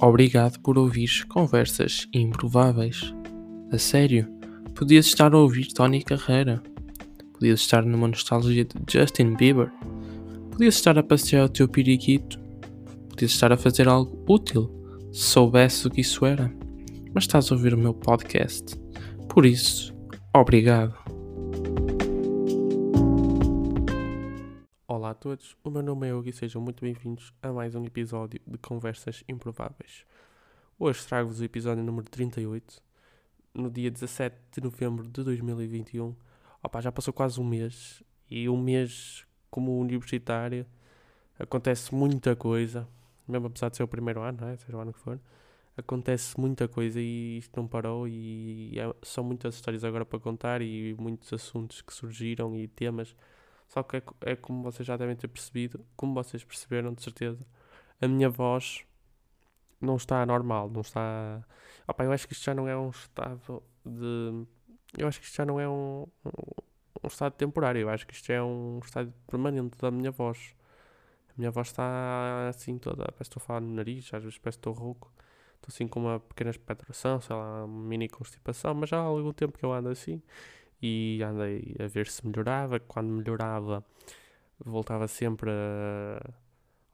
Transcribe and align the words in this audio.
Obrigado 0.00 0.60
por 0.60 0.78
ouvir 0.78 1.26
conversas 1.26 2.06
improváveis. 2.12 3.12
A 3.72 3.78
sério, 3.78 4.28
podias 4.74 5.06
estar 5.06 5.34
a 5.34 5.38
ouvir 5.38 5.72
Tony 5.72 6.04
Carreira. 6.04 6.62
Podias 7.32 7.60
estar 7.60 7.84
numa 7.84 8.06
nostalgia 8.06 8.64
de 8.64 8.74
Justin 8.88 9.34
Bieber. 9.34 9.72
Podias 10.52 10.76
estar 10.76 10.96
a 10.96 11.02
passear 11.02 11.46
o 11.46 11.48
teu 11.48 11.68
periquito. 11.68 12.38
Podias 13.08 13.32
estar 13.32 13.52
a 13.52 13.56
fazer 13.56 13.88
algo 13.88 14.24
útil, 14.28 14.70
se 15.12 15.22
soubesse 15.22 15.88
o 15.88 15.90
que 15.90 16.00
isso 16.00 16.24
era. 16.24 16.54
Mas 17.12 17.24
estás 17.24 17.50
a 17.50 17.54
ouvir 17.56 17.74
o 17.74 17.78
meu 17.78 17.92
podcast. 17.92 18.76
Por 19.28 19.44
isso, 19.44 19.92
obrigado. 20.32 21.07
Olá 25.08 25.12
a 25.12 25.18
todos, 25.18 25.56
o 25.64 25.70
meu 25.70 25.82
nome 25.82 26.06
é 26.06 26.14
Hugo 26.14 26.28
e 26.28 26.32
sejam 26.34 26.60
muito 26.60 26.82
bem-vindos 26.82 27.32
a 27.42 27.50
mais 27.50 27.74
um 27.74 27.82
episódio 27.82 28.38
de 28.46 28.58
Conversas 28.58 29.24
Improváveis. 29.26 30.04
Hoje 30.78 31.06
trago-vos 31.06 31.40
o 31.40 31.44
episódio 31.44 31.82
número 31.82 32.06
38, 32.10 32.82
no 33.54 33.70
dia 33.70 33.90
17 33.90 34.36
de 34.52 34.60
novembro 34.60 35.08
de 35.08 35.24
2021. 35.24 36.14
Opa, 36.62 36.82
já 36.82 36.92
passou 36.92 37.14
quase 37.14 37.40
um 37.40 37.44
mês 37.44 38.02
e 38.30 38.50
um 38.50 38.62
mês 38.62 39.24
como 39.50 39.80
universitário 39.80 40.66
acontece 41.38 41.94
muita 41.94 42.36
coisa, 42.36 42.86
mesmo 43.26 43.46
apesar 43.46 43.70
de 43.70 43.78
ser 43.78 43.84
o 43.84 43.88
primeiro 43.88 44.20
ano, 44.20 44.44
é? 44.44 44.58
seja 44.58 44.76
o 44.76 44.80
ano 44.80 44.92
que 44.92 45.00
for, 45.00 45.18
acontece 45.74 46.38
muita 46.38 46.68
coisa 46.68 47.00
e 47.00 47.38
isto 47.38 47.58
não 47.58 47.66
parou 47.66 48.06
e 48.06 48.78
é, 48.78 48.94
são 49.00 49.24
muitas 49.24 49.54
histórias 49.54 49.84
agora 49.84 50.04
para 50.04 50.18
contar 50.18 50.60
e 50.60 50.94
muitos 50.98 51.32
assuntos 51.32 51.80
que 51.80 51.94
surgiram 51.94 52.54
e 52.54 52.68
temas 52.68 53.16
só 53.68 53.82
que 53.82 53.98
é, 53.98 54.02
é, 54.22 54.36
como 54.36 54.62
vocês 54.62 54.86
já 54.86 54.96
devem 54.96 55.14
ter 55.14 55.28
percebido, 55.28 55.86
como 55.96 56.14
vocês 56.14 56.42
perceberam 56.42 56.94
de 56.94 57.02
certeza, 57.02 57.46
a 58.00 58.08
minha 58.08 58.28
voz 58.30 58.84
não 59.80 59.96
está 59.96 60.24
normal, 60.26 60.70
não 60.70 60.80
está. 60.80 61.44
Opa, 61.86 62.04
eu 62.04 62.12
acho 62.12 62.26
que 62.26 62.32
isto 62.34 62.44
já 62.44 62.54
não 62.54 62.68
é 62.68 62.76
um 62.76 62.90
estado 62.90 63.62
de. 63.84 64.46
Eu 64.96 65.06
acho 65.08 65.20
que 65.20 65.26
isto 65.26 65.36
já 65.36 65.44
não 65.44 65.60
é 65.60 65.68
um, 65.68 66.06
um, 67.04 67.06
estado 67.06 67.34
temporário, 67.34 67.82
eu 67.82 67.90
acho 67.90 68.06
que 68.06 68.14
isto 68.14 68.30
é 68.30 68.42
um 68.42 68.80
estado 68.82 69.12
permanente 69.26 69.78
da 69.78 69.90
minha 69.90 70.10
voz. 70.10 70.54
A 71.30 71.32
minha 71.36 71.50
voz 71.50 71.68
está 71.68 72.48
assim 72.48 72.78
toda. 72.78 73.04
Parece 73.04 73.16
que 73.18 73.22
estou 73.24 73.42
a 73.42 73.46
falar 73.46 73.60
no 73.60 73.74
nariz, 73.74 74.12
às 74.14 74.22
vezes 74.22 74.38
parece 74.38 74.58
que 74.58 74.60
estou 74.60 74.72
rouco. 74.72 75.12
Estou 75.56 75.68
assim 75.68 75.86
com 75.88 76.00
uma 76.00 76.20
pequena 76.20 76.50
expectoração, 76.50 77.20
sei 77.20 77.36
lá, 77.36 77.64
uma 77.64 77.88
mini 77.88 78.08
constipação, 78.08 78.74
mas 78.74 78.90
já 78.90 78.98
há 78.98 79.02
algum 79.02 79.32
tempo 79.32 79.58
que 79.58 79.64
eu 79.64 79.72
ando 79.72 79.88
assim 79.90 80.22
e 80.80 81.20
andei 81.22 81.74
a 81.78 81.86
ver 81.86 82.06
se 82.06 82.26
melhorava. 82.26 82.80
Quando 82.80 83.08
melhorava, 83.10 83.84
voltava 84.64 85.08
sempre 85.08 85.50
a. 85.50 86.34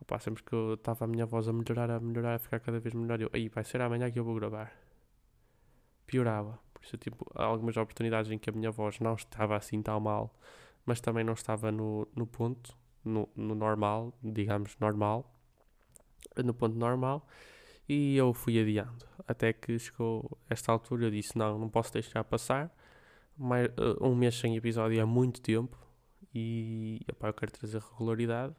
Opa, 0.00 0.18
sempre 0.18 0.42
que 0.42 0.52
eu 0.52 0.74
estava 0.74 1.04
a 1.04 1.08
minha 1.08 1.24
voz 1.24 1.48
a 1.48 1.52
melhorar, 1.52 1.90
a 1.90 2.00
melhorar, 2.00 2.34
a 2.34 2.38
ficar 2.38 2.60
cada 2.60 2.78
vez 2.78 2.94
melhor, 2.94 3.20
eu, 3.20 3.30
aí 3.32 3.48
vai 3.48 3.64
ser 3.64 3.80
amanhã 3.80 4.10
que 4.10 4.18
eu 4.18 4.24
vou 4.24 4.34
gravar. 4.34 4.72
Piorava. 6.06 6.58
Por 6.74 6.84
isso, 6.84 6.96
tipo, 6.98 7.26
algumas 7.34 7.76
oportunidades 7.76 8.30
em 8.30 8.38
que 8.38 8.50
a 8.50 8.52
minha 8.52 8.70
voz 8.70 9.00
não 9.00 9.14
estava 9.14 9.56
assim 9.56 9.80
tão 9.82 9.98
mal, 10.00 10.34
mas 10.84 11.00
também 11.00 11.24
não 11.24 11.32
estava 11.32 11.72
no, 11.72 12.06
no 12.14 12.26
ponto, 12.26 12.76
no, 13.04 13.28
no 13.34 13.54
normal, 13.54 14.12
digamos, 14.22 14.76
normal, 14.78 15.32
no 16.36 16.52
ponto 16.52 16.76
normal, 16.76 17.26
e 17.88 18.16
eu 18.16 18.34
fui 18.34 18.60
adiando. 18.60 19.06
Até 19.26 19.52
que 19.52 19.78
chegou 19.78 20.38
esta 20.50 20.72
altura, 20.72 21.06
eu 21.06 21.10
disse: 21.10 21.38
Não, 21.38 21.58
não 21.58 21.68
posso 21.70 21.92
deixar 21.92 22.24
passar 22.24 22.70
mais, 23.36 23.68
uh, 23.68 24.04
um 24.06 24.14
mês 24.14 24.38
sem 24.38 24.56
episódio 24.56 25.00
é 25.00 25.04
muito 25.04 25.40
tempo 25.40 25.76
e 26.34 27.00
eu 27.06 27.32
quero 27.32 27.52
trazer 27.52 27.80
regularidade 27.80 28.54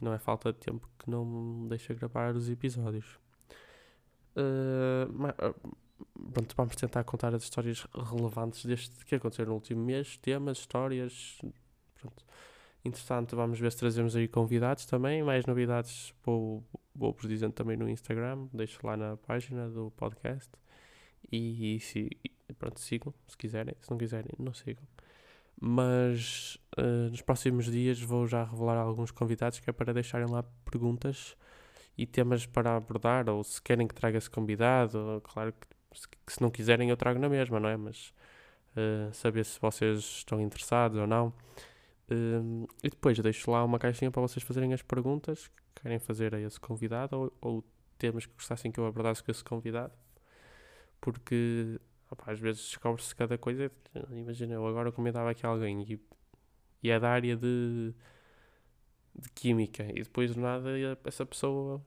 e 0.00 0.04
não 0.04 0.12
é 0.12 0.18
falta 0.18 0.52
de 0.52 0.58
tempo 0.58 0.88
que 0.98 1.10
não 1.10 1.24
me 1.24 1.68
deixa 1.68 1.94
gravar 1.94 2.34
os 2.34 2.48
episódios. 2.48 3.18
Uh, 4.36 5.10
mas, 5.12 5.32
uh, 5.32 5.76
pronto, 6.32 6.54
vamos 6.56 6.76
tentar 6.76 7.04
contar 7.04 7.34
as 7.34 7.42
histórias 7.42 7.86
relevantes 7.94 8.64
deste 8.64 9.04
que 9.04 9.14
aconteceu 9.14 9.46
no 9.46 9.54
último 9.54 9.82
mês, 9.84 10.18
temas, 10.18 10.58
histórias. 10.58 11.38
Pronto. 11.94 12.24
Interessante, 12.84 13.34
vamos 13.34 13.58
ver 13.58 13.72
se 13.72 13.78
trazemos 13.78 14.14
aí 14.14 14.28
convidados 14.28 14.86
também, 14.86 15.22
mais 15.22 15.44
novidades 15.44 16.14
vou, 16.22 16.64
vou-vos 16.94 17.28
dizendo 17.28 17.52
também 17.52 17.76
no 17.76 17.88
Instagram, 17.88 18.46
deixo 18.52 18.86
lá 18.86 18.96
na 18.96 19.16
página 19.16 19.68
do 19.68 19.90
podcast. 19.92 20.50
E, 21.32 21.76
e 21.76 22.25
pronto, 22.54 22.80
sigam, 22.80 23.12
se 23.26 23.36
quiserem. 23.36 23.74
Se 23.80 23.90
não 23.90 23.98
quiserem, 23.98 24.30
não 24.38 24.54
sigam. 24.54 24.84
Mas 25.60 26.58
uh, 26.78 27.10
nos 27.10 27.22
próximos 27.22 27.66
dias 27.66 28.00
vou 28.00 28.26
já 28.26 28.44
revelar 28.44 28.76
alguns 28.76 29.10
convidados 29.10 29.58
que 29.58 29.70
é 29.70 29.72
para 29.72 29.92
deixarem 29.92 30.28
lá 30.28 30.42
perguntas 30.70 31.36
e 31.96 32.06
temas 32.06 32.44
para 32.44 32.76
abordar, 32.76 33.28
ou 33.30 33.42
se 33.42 33.60
querem 33.62 33.88
que 33.88 33.94
traga 33.94 34.18
esse 34.18 34.28
convidado, 34.28 35.22
claro 35.24 35.52
que 35.52 35.98
se, 35.98 36.08
que 36.08 36.32
se 36.32 36.42
não 36.42 36.50
quiserem 36.50 36.90
eu 36.90 36.96
trago 36.96 37.18
na 37.18 37.28
mesma, 37.28 37.58
não 37.58 37.68
é? 37.70 37.76
Mas 37.76 38.12
uh, 38.76 39.12
saber 39.14 39.44
se 39.44 39.58
vocês 39.58 39.98
estão 39.98 40.40
interessados 40.40 40.98
ou 40.98 41.06
não. 41.06 41.28
Uh, 42.10 42.68
e 42.84 42.90
depois 42.90 43.18
deixo 43.18 43.50
lá 43.50 43.64
uma 43.64 43.78
caixinha 43.78 44.10
para 44.10 44.22
vocês 44.22 44.44
fazerem 44.44 44.72
as 44.74 44.82
perguntas 44.82 45.48
que 45.48 45.82
querem 45.82 45.98
fazer 45.98 46.34
a 46.34 46.40
esse 46.40 46.60
convidado 46.60 47.16
ou, 47.16 47.32
ou 47.40 47.64
temas 47.98 48.26
que 48.26 48.34
gostassem 48.34 48.70
que 48.70 48.78
eu 48.78 48.86
abordasse 48.86 49.22
com 49.22 49.30
esse 49.30 49.42
convidado. 49.42 49.92
Porque 51.00 51.80
Opa, 52.10 52.32
às 52.32 52.38
vezes 52.38 52.62
descobre-se 52.62 53.14
cada 53.14 53.36
coisa. 53.36 53.70
Imagina, 54.10 54.54
eu 54.54 54.66
agora 54.66 54.92
comentava 54.92 55.30
aqui 55.30 55.44
alguém 55.44 55.82
e, 55.82 56.00
e 56.82 56.90
é 56.90 57.00
da 57.00 57.10
área 57.10 57.36
de, 57.36 57.94
de 59.14 59.28
química 59.30 59.84
e 59.90 60.02
depois 60.02 60.34
do 60.34 60.40
nada 60.40 60.70
essa 61.04 61.26
pessoa 61.26 61.84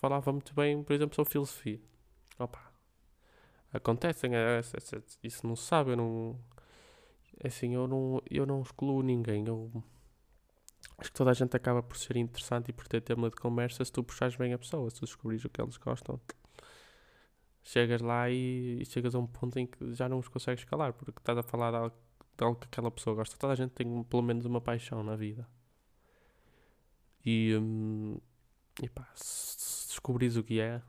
falava 0.00 0.32
muito 0.32 0.54
bem, 0.54 0.82
por 0.82 0.92
exemplo, 0.94 1.14
sobre 1.14 1.32
filosofia. 1.32 1.80
Opa, 2.38 2.72
acontecem, 3.72 4.34
é, 4.34 4.58
é, 4.58 4.96
é, 4.96 5.02
isso 5.22 5.46
não 5.46 5.56
se 5.56 5.64
sabe, 5.64 5.92
eu 5.92 5.96
não. 5.96 6.38
Assim, 7.44 7.74
eu 7.74 7.86
não, 7.88 8.22
eu 8.30 8.46
não 8.46 8.62
excluo 8.62 9.02
ninguém. 9.02 9.46
Eu 9.46 9.70
acho 10.98 11.10
que 11.10 11.16
toda 11.16 11.30
a 11.30 11.34
gente 11.34 11.56
acaba 11.56 11.82
por 11.82 11.96
ser 11.96 12.16
interessante 12.16 12.68
e 12.70 12.72
por 12.72 12.86
ter 12.88 13.00
tema 13.00 13.28
de 13.28 13.36
conversa 13.36 13.84
se 13.84 13.92
tu 13.92 14.02
puxares 14.02 14.36
bem 14.36 14.52
a 14.52 14.58
pessoa, 14.58 14.88
se 14.90 14.96
tu 14.96 15.04
descobrires 15.04 15.44
o 15.44 15.50
que 15.50 15.60
eles 15.60 15.76
gostam 15.76 16.20
chegas 17.62 18.00
lá 18.00 18.28
e, 18.30 18.78
e, 18.80 18.84
chegas 18.86 19.14
a 19.14 19.18
um 19.18 19.26
ponto 19.26 19.58
em 19.58 19.66
que 19.66 19.94
já 19.94 20.08
não 20.08 20.18
os 20.18 20.28
consegues 20.28 20.64
calar, 20.64 20.92
porque 20.92 21.10
estás 21.10 21.38
a 21.38 21.42
falar 21.42 21.70
de 21.70 21.76
algo, 21.76 21.96
de 22.36 22.44
algo 22.44 22.58
que 22.58 22.66
aquela 22.66 22.90
pessoa 22.90 23.16
gosta. 23.16 23.36
Toda 23.36 23.52
a 23.52 23.56
gente 23.56 23.70
tem 23.70 24.02
pelo 24.04 24.22
menos 24.22 24.44
uma 24.44 24.60
paixão 24.60 25.02
na 25.02 25.16
vida. 25.16 25.46
E, 27.24 27.56
hum, 27.56 28.18
e 28.82 28.88
pá, 28.88 29.08
se 29.14 29.88
descobris 29.88 30.36
o 30.36 30.42
que 30.42 30.60
é, 30.60 30.82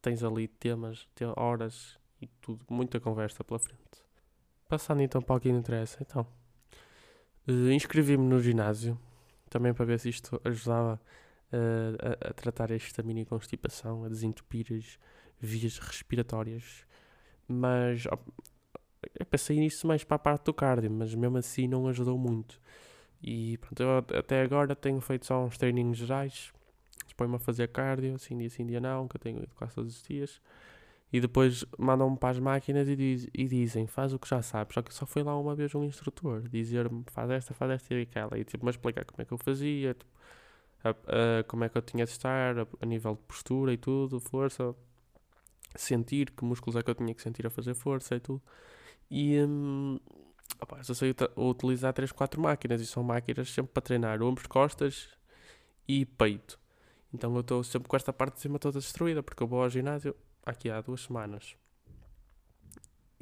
tens 0.00 0.22
ali 0.22 0.48
temas, 0.48 1.08
horas 1.36 1.98
e 2.20 2.26
tudo, 2.26 2.64
muita 2.68 3.00
conversa 3.00 3.42
pela 3.42 3.58
frente. 3.58 3.80
Passando 4.68 5.02
então 5.02 5.22
para 5.22 5.36
o 5.36 5.40
que 5.40 5.48
interessa, 5.48 5.98
então. 6.00 6.26
Uh, 7.46 7.72
Inscrevi-me 7.72 8.24
no 8.24 8.40
ginásio, 8.40 8.98
também 9.50 9.72
para 9.74 9.84
ver 9.84 9.98
se 9.98 10.08
isto 10.08 10.40
ajudava 10.44 11.00
uh, 11.52 12.26
a, 12.26 12.28
a, 12.30 12.32
tratar 12.32 12.70
esta 12.70 13.02
mini 13.02 13.24
constipação, 13.24 14.04
a 14.04 14.08
desentupir 14.08 14.66
as, 14.70 14.98
vias 15.42 15.78
respiratórias. 15.78 16.86
Mas 17.48 18.06
eu 19.18 19.26
pensei 19.26 19.58
nisso 19.58 19.86
mais 19.86 20.04
para 20.04 20.16
a 20.16 20.18
parte 20.18 20.44
do 20.44 20.54
cardio, 20.54 20.90
mas 20.90 21.14
mesmo 21.14 21.36
assim 21.38 21.66
não 21.66 21.88
ajudou 21.88 22.16
muito. 22.16 22.60
E 23.22 23.58
pronto, 23.58 23.82
eu 23.82 24.18
até 24.18 24.42
agora 24.42 24.74
tenho 24.76 25.00
feito 25.00 25.26
só 25.26 25.44
uns 25.44 25.58
treininhos 25.58 25.98
gerais. 25.98 26.52
Depois-me 27.08 27.36
a 27.36 27.38
fazer 27.38 27.68
cardio, 27.68 28.14
assim 28.14 28.38
dia 28.38 28.48
sim, 28.48 28.64
dia 28.66 28.80
não, 28.80 29.08
que 29.08 29.16
eu 29.16 29.20
tenho 29.20 29.38
ido 29.38 29.54
quase 29.54 29.74
todos 29.74 29.96
os 29.96 30.02
dias. 30.02 30.40
E 31.12 31.20
depois 31.20 31.64
mandam-me 31.78 32.16
para 32.16 32.30
as 32.30 32.38
máquinas 32.38 32.88
e, 32.88 32.96
diz, 32.96 33.28
e, 33.34 33.44
dizem, 33.46 33.86
faz 33.86 34.14
o 34.14 34.18
que 34.18 34.28
já 34.28 34.40
sabes. 34.42 34.74
Só 34.74 34.82
que 34.82 34.94
só 34.94 35.04
foi 35.06 35.22
lá 35.22 35.38
uma 35.38 35.54
vez 35.54 35.74
um 35.74 35.84
instrutor 35.84 36.48
dizer-me, 36.48 37.04
faz 37.08 37.30
esta, 37.30 37.52
faz 37.54 37.70
esta 37.72 37.94
e 37.94 38.02
aquela. 38.02 38.38
E 38.38 38.44
tipo, 38.44 38.64
me 38.64 38.70
explicar 38.70 39.04
como 39.04 39.20
é 39.22 39.24
que 39.24 39.32
eu 39.32 39.38
fazia, 39.38 39.94
tipo, 39.94 40.10
a, 40.84 40.90
a, 41.40 41.44
como 41.44 41.64
é 41.64 41.68
que 41.68 41.76
eu 41.76 41.82
tinha 41.82 42.04
de 42.04 42.10
estar, 42.12 42.58
a, 42.58 42.66
a 42.80 42.86
nível 42.86 43.14
de 43.14 43.22
postura 43.22 43.72
e 43.72 43.76
tudo, 43.76 44.20
força 44.20 44.74
sentir 45.76 46.30
que 46.30 46.44
músculos 46.44 46.76
é 46.76 46.82
que 46.82 46.90
eu 46.90 46.94
tinha 46.94 47.14
que 47.14 47.22
sentir 47.22 47.46
a 47.46 47.50
fazer 47.50 47.74
força 47.74 48.16
e 48.16 48.20
tudo. 48.20 48.42
E 49.10 49.40
hum, 49.42 49.98
opa, 50.60 50.82
só 50.82 50.94
sei 50.94 51.14
utilizar 51.36 51.92
3, 51.92 52.12
4 52.12 52.40
máquinas 52.40 52.80
e 52.80 52.86
são 52.86 53.02
máquinas 53.02 53.50
sempre 53.50 53.72
para 53.72 53.82
treinar 53.82 54.22
ombros, 54.22 54.46
costas 54.46 55.08
e 55.88 56.06
peito. 56.06 56.58
Então 57.12 57.34
eu 57.34 57.40
estou 57.40 57.62
sempre 57.64 57.88
com 57.88 57.96
esta 57.96 58.12
parte 58.12 58.34
de 58.34 58.40
cima 58.40 58.58
toda 58.58 58.78
destruída 58.78 59.22
porque 59.22 59.42
eu 59.42 59.46
vou 59.46 59.62
ao 59.62 59.70
ginásio 59.70 60.16
aqui 60.44 60.70
há 60.70 60.80
duas 60.80 61.02
semanas 61.02 61.56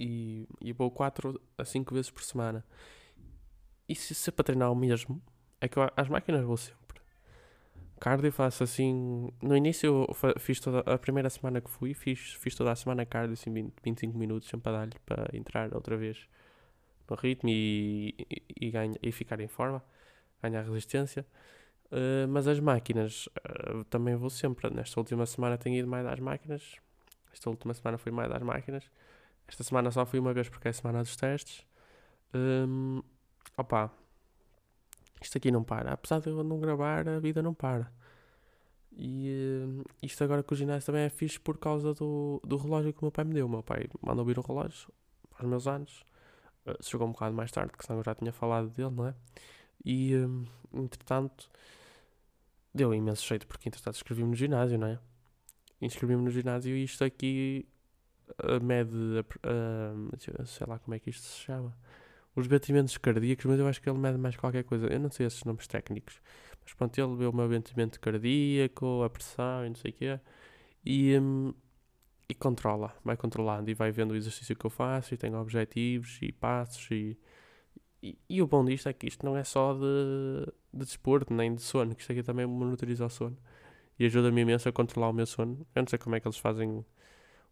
e, 0.00 0.48
e 0.60 0.72
vou 0.72 0.90
4 0.90 1.38
a 1.58 1.64
5 1.64 1.94
vezes 1.94 2.10
por 2.10 2.22
semana. 2.22 2.64
E 3.86 3.94
se, 3.94 4.14
se 4.14 4.30
é 4.30 4.32
para 4.32 4.44
treinar 4.44 4.72
o 4.72 4.74
mesmo, 4.74 5.22
é 5.60 5.68
que 5.68 5.78
eu, 5.78 5.90
as 5.94 6.08
máquinas 6.08 6.42
vou 6.42 6.56
sempre. 6.56 6.79
Cardio 8.00 8.32
faço 8.32 8.64
assim. 8.64 9.30
No 9.42 9.54
início 9.54 10.06
fiz 10.38 10.58
toda 10.58 10.80
a 10.80 10.98
primeira 10.98 11.28
semana 11.28 11.60
que 11.60 11.70
fui, 11.70 11.92
fiz, 11.92 12.32
fiz 12.34 12.54
toda 12.54 12.72
a 12.72 12.76
semana 12.76 13.04
cardio, 13.04 13.34
assim 13.34 13.52
20, 13.52 13.74
25 13.84 14.18
minutos, 14.18 14.48
sempre 14.48 14.64
para 14.64 14.78
dar-lhe 14.78 14.98
para 15.04 15.36
entrar 15.36 15.74
outra 15.74 15.98
vez 15.98 16.26
no 17.08 17.14
ritmo 17.16 17.50
e, 17.50 18.14
e, 18.30 18.66
e, 18.68 18.70
ganha, 18.70 18.96
e 19.02 19.12
ficar 19.12 19.38
em 19.40 19.48
forma, 19.48 19.84
ganhar 20.42 20.62
resistência. 20.62 21.26
Uh, 21.92 22.26
mas 22.28 22.48
as 22.48 22.58
máquinas 22.58 23.26
uh, 23.26 23.84
também 23.84 24.16
vou 24.16 24.30
sempre. 24.30 24.70
Nesta 24.70 24.98
última 24.98 25.26
semana 25.26 25.58
tenho 25.58 25.76
ido 25.76 25.88
mais 25.88 26.06
às 26.06 26.20
máquinas. 26.20 26.76
Esta 27.32 27.50
última 27.50 27.74
semana 27.74 27.98
fui 27.98 28.12
mais 28.12 28.32
às 28.32 28.42
máquinas. 28.42 28.84
Esta 29.46 29.62
semana 29.62 29.90
só 29.90 30.06
fui 30.06 30.18
uma 30.18 30.32
vez 30.32 30.48
porque 30.48 30.68
é 30.68 30.70
a 30.70 30.74
semana 30.74 31.00
dos 31.02 31.16
testes. 31.16 31.66
Um, 32.34 33.02
opa, 33.58 33.92
isto 35.20 35.36
aqui 35.36 35.50
não 35.50 35.62
para. 35.62 35.92
Apesar 35.92 36.20
de 36.20 36.28
eu 36.28 36.42
não 36.42 36.58
gravar, 36.60 37.08
a 37.08 37.18
vida 37.18 37.42
não 37.42 37.54
para. 37.54 37.92
E 38.92 39.30
uh, 39.64 39.84
isto 40.02 40.22
agora 40.24 40.42
com 40.42 40.54
o 40.54 40.56
ginásio 40.56 40.86
também 40.86 41.02
é 41.02 41.08
fixe 41.08 41.38
por 41.38 41.58
causa 41.58 41.94
do, 41.94 42.40
do 42.44 42.56
relógio 42.56 42.92
que 42.92 43.00
o 43.00 43.04
meu 43.04 43.12
pai 43.12 43.24
me 43.24 43.34
deu. 43.34 43.46
O 43.46 43.48
meu 43.48 43.62
pai 43.62 43.86
mandou 44.02 44.24
vir 44.24 44.38
o 44.38 44.42
relógio 44.42 44.92
para 45.30 45.44
os 45.44 45.48
meus 45.48 45.66
anos. 45.66 46.04
Uh, 46.66 46.82
chegou 46.82 47.06
um 47.06 47.12
bocado 47.12 47.34
mais 47.34 47.50
tarde, 47.50 47.72
que 47.76 47.84
senão 47.84 48.00
eu 48.00 48.04
já 48.04 48.14
tinha 48.14 48.32
falado 48.32 48.68
dele, 48.70 48.90
não 48.90 49.06
é? 49.06 49.14
E 49.84 50.14
um, 50.16 50.44
entretanto 50.74 51.50
deu 52.74 52.94
imenso 52.94 53.26
jeito 53.26 53.46
porque 53.46 53.68
entretanto 53.68 53.96
inscrevi-me 53.96 54.30
no 54.30 54.36
ginásio, 54.36 54.78
não 54.78 54.86
é? 54.86 54.98
Inscrevi-me 55.80 56.22
no 56.22 56.30
ginásio 56.30 56.76
e 56.76 56.84
isto 56.84 57.04
aqui 57.04 57.66
uh, 58.44 58.62
mede, 58.62 58.94
uh, 58.94 60.46
sei 60.46 60.66
lá 60.66 60.78
como 60.78 60.94
é 60.94 60.98
que 60.98 61.10
isto 61.10 61.22
se 61.22 61.38
chama, 61.38 61.76
os 62.36 62.46
batimentos 62.46 62.96
cardíacos, 62.98 63.44
mas 63.46 63.58
eu 63.60 63.66
acho 63.66 63.80
que 63.80 63.88
ele 63.88 63.98
mede 63.98 64.18
mais 64.18 64.36
qualquer 64.36 64.64
coisa. 64.64 64.86
Eu 64.86 65.00
não 65.00 65.10
sei 65.10 65.26
esses 65.26 65.44
nomes 65.44 65.66
técnicos, 65.66 66.20
mas 66.64 66.74
pronto, 66.74 66.98
ele 66.98 67.16
vê 67.16 67.26
o 67.26 67.32
meu 67.32 67.48
batimento 67.48 68.00
cardíaco, 68.00 69.02
a 69.02 69.10
pressão 69.10 69.66
e 69.66 69.68
não 69.68 69.76
sei 69.76 69.90
o 69.90 69.94
quê, 69.94 70.20
e, 70.84 71.18
um, 71.18 71.52
e 72.28 72.34
controla, 72.34 72.94
vai 73.04 73.16
controlando 73.16 73.70
e 73.70 73.74
vai 73.74 73.90
vendo 73.90 74.12
o 74.12 74.16
exercício 74.16 74.56
que 74.56 74.64
eu 74.64 74.70
faço 74.70 75.14
e 75.14 75.16
tem 75.16 75.34
objetivos 75.34 76.18
e 76.22 76.32
passos 76.32 76.90
e 76.90 77.18
e, 78.02 78.18
e, 78.28 78.42
o 78.42 78.46
bom 78.46 78.64
disto 78.64 78.88
é 78.88 78.92
que 78.92 79.06
isto 79.06 79.24
não 79.26 79.36
é 79.36 79.44
só 79.44 79.74
de, 79.74 80.46
de 80.72 80.84
desporto, 80.84 81.34
nem 81.34 81.54
de 81.54 81.62
sono, 81.62 81.94
que 81.94 82.00
isto 82.00 82.12
aqui 82.12 82.22
também 82.22 82.46
monitoriza 82.46 83.04
o 83.06 83.10
sono. 83.10 83.36
E 83.98 84.06
ajuda-me 84.06 84.40
imenso 84.42 84.68
a 84.68 84.72
controlar 84.72 85.10
o 85.10 85.12
meu 85.12 85.26
sono. 85.26 85.66
Eu 85.74 85.82
não 85.82 85.88
sei 85.88 85.98
como 85.98 86.16
é 86.16 86.20
que 86.20 86.26
eles 86.26 86.38
fazem 86.38 86.84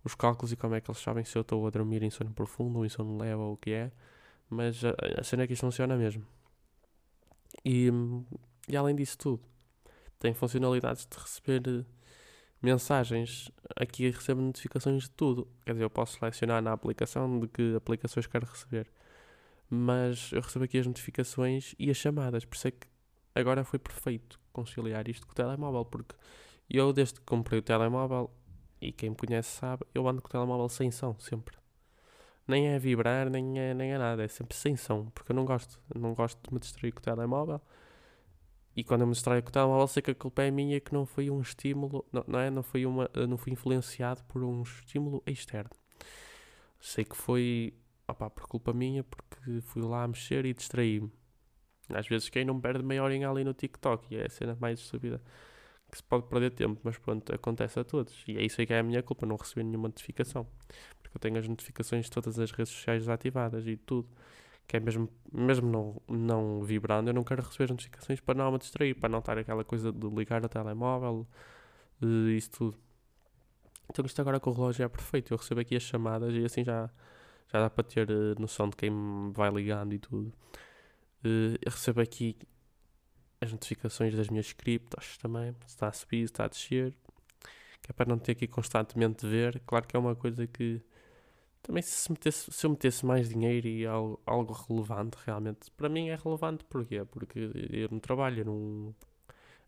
os 0.05 0.15
cálculos 0.15 0.53
e 0.53 0.57
como 0.57 0.75
é 0.75 0.81
que 0.81 0.91
eles 0.91 1.01
sabem 1.01 1.25
se 1.25 1.37
eu 1.37 1.43
estou 1.43 1.67
a 1.67 1.71
dormir 1.71 2.03
em 2.03 2.11
sono 2.11 2.33
profundo 2.33 2.79
ou 2.79 2.87
em 2.87 2.89
sono 2.89 3.19
leve 3.19 3.35
ou 3.35 3.55
o 3.55 3.57
que 3.59 3.73
é. 3.73 3.93
Mas 4.49 4.83
a, 4.85 5.23
cena 5.23 5.43
é 5.43 5.47
que 5.47 5.53
isto 5.53 5.63
funciona 5.63 5.97
mesmo. 5.97 6.27
E, 7.65 7.91
e 8.69 8.77
além 8.77 8.97
disso 8.97 9.19
tudo, 9.19 9.43
tem 10.19 10.33
funcionalidades 10.35 11.07
de 11.07 11.19
receber 11.19 11.87
mensagens. 12.63 13.51
Aqui 13.77 14.11
recebo 14.11 14.41
notificações 14.41 15.05
de 15.05 15.11
tudo. 15.11 15.47
Quer 15.65 15.73
dizer, 15.73 15.85
eu 15.85 15.91
posso 15.91 16.19
selecionar 16.19 16.63
na 16.63 16.73
aplicação 16.73 17.41
de 17.41 17.49
que 17.49 17.75
aplicações 17.77 18.27
quero 18.27 18.47
receber 18.47 18.91
mas 19.71 20.33
eu 20.33 20.41
recebo 20.41 20.65
aqui 20.65 20.79
as 20.79 20.87
notificações 20.87 21.75
e 21.79 21.91
as 21.91 21.97
chamadas, 21.97 22.45
por 22.45 22.57
isso 22.57 22.69
é 22.69 22.71
que 22.71 22.87
agora 23.35 23.65
foi 23.65 23.79
perfeito 23.79 24.41
conciliar 24.53 25.09
isto 25.09 25.27
com 25.27 25.33
o 25.33 25.35
telemóvel, 25.35 25.85
porque 25.85 26.15
eu 26.71 26.93
desde 26.93 27.15
que 27.15 27.27
comprei 27.27 27.59
o 27.59 27.63
telemóvel, 27.63 28.31
e 28.81 28.93
quem 28.93 29.11
me 29.11 29.17
conhece 29.17 29.51
sabe, 29.51 29.85
eu 29.95 30.09
ando 30.09 30.23
com 30.23 30.29
o 30.29 30.31
telemóvel 30.31 30.69
sem 30.69 30.91
som, 30.91 31.19
sempre. 31.19 31.57
Nem 32.49 32.69
é 32.69 32.79
vibrar, 32.79 33.31
nem 33.31 33.59
é, 33.61 33.75
nem 33.75 33.93
é 33.93 33.99
nada, 33.99 34.25
é 34.25 34.29
sempre 34.29 34.57
sem 34.57 34.77
som, 34.77 35.07
porque 35.11 35.33
eu 35.33 35.37
não 35.37 35.45
gosto, 35.45 35.79
eu 35.95 36.01
não 36.01 36.15
gosto 36.15 36.41
de 36.49 36.55
me 36.55 36.59
distrair 36.59 36.93
com 36.93 37.01
o 37.01 37.03
telemóvel. 37.03 37.61
E 38.75 38.83
quando 38.85 39.03
eu 39.03 39.07
me 39.07 39.13
distraio 39.13 39.43
com 39.43 39.51
o 39.51 39.53
telemóvel, 39.53 39.87
sei 39.89 40.03
que 40.03 40.13
a 40.13 40.15
culpa 40.15 40.43
é 40.43 40.51
minha, 40.51 40.81
que 40.81 40.93
não 40.95 41.05
foi 41.05 41.31
um 41.31 41.41
estímulo, 41.41 42.07
não, 42.13 42.25
não 42.27 42.39
é? 42.39 42.51
Não 42.51 42.63
foi, 42.63 42.87
uma, 42.87 43.11
não 43.29 43.37
fui 43.37 43.53
influenciado 43.53 44.25
por 44.25 44.43
um 44.43 44.63
estímulo 44.63 45.23
externo. 45.27 45.71
Sei 46.81 47.05
que 47.05 47.17
foi 47.17 47.75
opá, 48.07 48.31
por 48.31 48.47
culpa 48.47 48.73
minha, 48.73 49.05
porque 49.05 49.61
fui 49.61 49.83
lá 49.83 50.07
mexer 50.09 50.47
e 50.47 50.55
distraí-me. 50.55 51.13
Às 51.91 52.07
vezes 52.07 52.29
quem 52.29 52.45
não 52.45 52.61
perde 52.61 52.85
meia 52.85 53.03
horinha 53.03 53.29
ali 53.31 53.45
no 53.45 53.53
TikTok, 53.55 54.15
e 54.15 54.19
é 54.19 54.27
a 54.27 54.31
cena 54.31 54.57
mais 54.61 54.81
estúpida 54.81 55.21
que 55.91 55.97
se 55.97 56.03
pode 56.03 56.29
perder 56.29 56.51
tempo, 56.51 56.81
mas 56.85 56.99
pronto, 56.99 57.35
acontece 57.35 57.81
a 57.81 57.85
todos. 57.85 58.23
E 58.27 58.37
é 58.37 58.43
isso 58.43 58.61
aí 58.61 58.67
que 58.67 58.73
é 58.75 58.79
a 58.79 58.83
minha 58.83 59.03
culpa, 59.03 59.27
não 59.27 59.37
receber 59.37 59.65
nenhuma 59.65 59.89
notificação. 59.89 60.47
Porque 61.11 61.17
eu 61.17 61.21
tenho 61.21 61.39
as 61.39 61.49
notificações 61.49 62.05
de 62.07 62.11
todas 62.11 62.39
as 62.39 62.51
redes 62.51 62.73
sociais 62.73 63.03
desativadas 63.03 63.67
e 63.67 63.77
tudo. 63.77 64.09
Que 64.67 64.77
é 64.77 64.81
mesmo, 64.81 65.09
mesmo 65.33 65.71
não, 65.71 66.03
não 66.07 66.63
vibrando, 66.63 67.09
eu 67.09 67.15
não 67.15 67.25
quero 67.25 67.43
receber 67.43 67.71
notificações 67.71 68.21
para 68.21 68.35
não 68.35 68.53
me 68.53 68.59
distrair, 68.59 68.95
para 68.95 69.09
não 69.09 69.21
estar 69.21 69.39
aquela 69.39 69.65
coisa 69.65 69.91
de 69.91 70.07
ligar 70.09 70.45
o 70.45 70.49
telemóvel, 70.49 71.27
uh, 72.03 72.29
isso 72.31 72.51
tudo. 72.51 72.79
Então 73.91 74.05
isto 74.05 74.21
agora 74.21 74.39
com 74.39 74.51
o 74.51 74.53
relógio 74.53 74.85
é 74.85 74.89
perfeito, 74.89 75.33
eu 75.33 75.39
recebo 75.39 75.61
aqui 75.61 75.75
as 75.75 75.83
chamadas 75.83 76.35
e 76.35 76.45
assim 76.45 76.63
já 76.63 76.91
já 77.51 77.61
dá 77.61 77.71
para 77.71 77.85
ter 77.85 78.11
uh, 78.11 78.39
noção 78.39 78.69
de 78.69 78.77
quem 78.77 78.91
me 78.91 79.33
vai 79.33 79.51
ligando 79.51 79.95
e 79.95 79.99
tudo. 79.99 80.29
Uh, 81.25 81.57
eu 81.65 81.73
recebo 81.73 82.01
aqui 82.01 82.37
as 83.41 83.51
notificações 83.53 84.15
das 84.15 84.29
minhas 84.29 84.53
criptos 84.53 85.17
também, 85.19 85.53
se 85.67 85.69
está 85.69 85.89
a 85.89 85.93
subir, 85.93 86.19
se 86.19 86.25
está 86.25 86.45
a 86.45 86.49
descer, 86.49 86.95
que 87.83 87.91
é 87.91 87.93
para 87.93 88.09
não 88.09 88.19
ter 88.19 88.35
que 88.35 88.47
constantemente 88.47 89.27
ver. 89.27 89.61
Claro 89.67 89.87
que 89.87 89.97
é 89.97 89.99
uma 89.99 90.15
coisa 90.15 90.47
que 90.47 90.83
também 91.69 91.83
se, 91.83 92.11
metesse, 92.11 92.51
se 92.51 92.67
eu 92.67 92.71
metesse 92.71 93.05
mais 93.05 93.29
dinheiro 93.29 93.69
e 93.69 93.87
algo, 93.87 94.21
algo 94.25 94.53
relevante 94.53 95.19
realmente, 95.27 95.71
para 95.73 95.89
mim 95.89 96.09
é 96.09 96.17
relevante 96.17 96.65
porquê? 96.65 97.05
Porque 97.05 97.51
eu 97.71 97.89
não 97.91 98.01
trabalho, 98.01 98.45
não, 98.45 98.95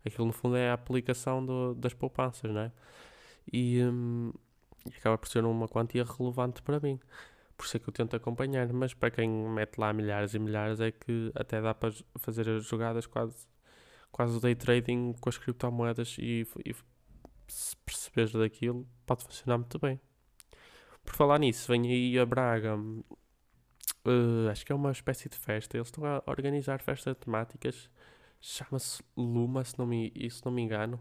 aquilo 0.05 0.25
no 0.25 0.33
fundo 0.33 0.55
é 0.55 0.71
a 0.71 0.73
aplicação 0.73 1.45
do, 1.45 1.75
das 1.75 1.93
poupanças, 1.93 2.51
não 2.51 2.61
é? 2.61 2.71
E, 3.53 3.83
um, 3.83 4.33
e 4.91 4.95
acaba 4.97 5.17
por 5.17 5.29
ser 5.29 5.45
uma 5.45 5.67
quantia 5.67 6.03
relevante 6.03 6.61
para 6.63 6.79
mim 6.79 6.99
por 7.61 7.65
isso 7.67 7.77
é 7.77 7.79
que 7.79 7.87
eu 7.87 7.93
tento 7.93 8.15
acompanhar, 8.15 8.73
mas 8.73 8.91
para 8.95 9.11
quem 9.11 9.29
mete 9.29 9.77
lá 9.77 9.93
milhares 9.93 10.33
e 10.33 10.39
milhares 10.39 10.79
é 10.79 10.91
que 10.91 11.31
até 11.35 11.61
dá 11.61 11.75
para 11.75 11.93
fazer 12.17 12.49
as 12.49 12.65
jogadas 12.65 13.05
quase, 13.05 13.47
quase 14.11 14.41
day 14.41 14.55
trading 14.55 15.13
com 15.21 15.29
as 15.29 15.37
criptomoedas 15.37 16.17
e, 16.17 16.47
e 16.65 16.75
se 17.47 17.77
perceberes 17.85 18.31
daquilo 18.31 18.87
pode 19.05 19.23
funcionar 19.25 19.59
muito 19.59 19.77
bem. 19.77 19.99
Por 21.11 21.17
falar 21.17 21.39
nisso, 21.39 21.67
vem 21.67 21.91
aí 21.91 22.17
a 22.17 22.25
Braga, 22.25 22.77
uh, 22.77 24.49
acho 24.49 24.65
que 24.65 24.71
é 24.71 24.75
uma 24.75 24.91
espécie 24.91 25.27
de 25.27 25.35
festa, 25.35 25.75
eles 25.75 25.89
estão 25.89 26.05
a 26.05 26.23
organizar 26.25 26.81
festas 26.81 27.17
temáticas, 27.17 27.89
chama-se 28.39 29.03
Luma, 29.17 29.61
se 29.65 29.77
não, 29.77 29.85
me, 29.85 30.09
se 30.29 30.41
não 30.45 30.53
me 30.53 30.61
engano, 30.61 30.97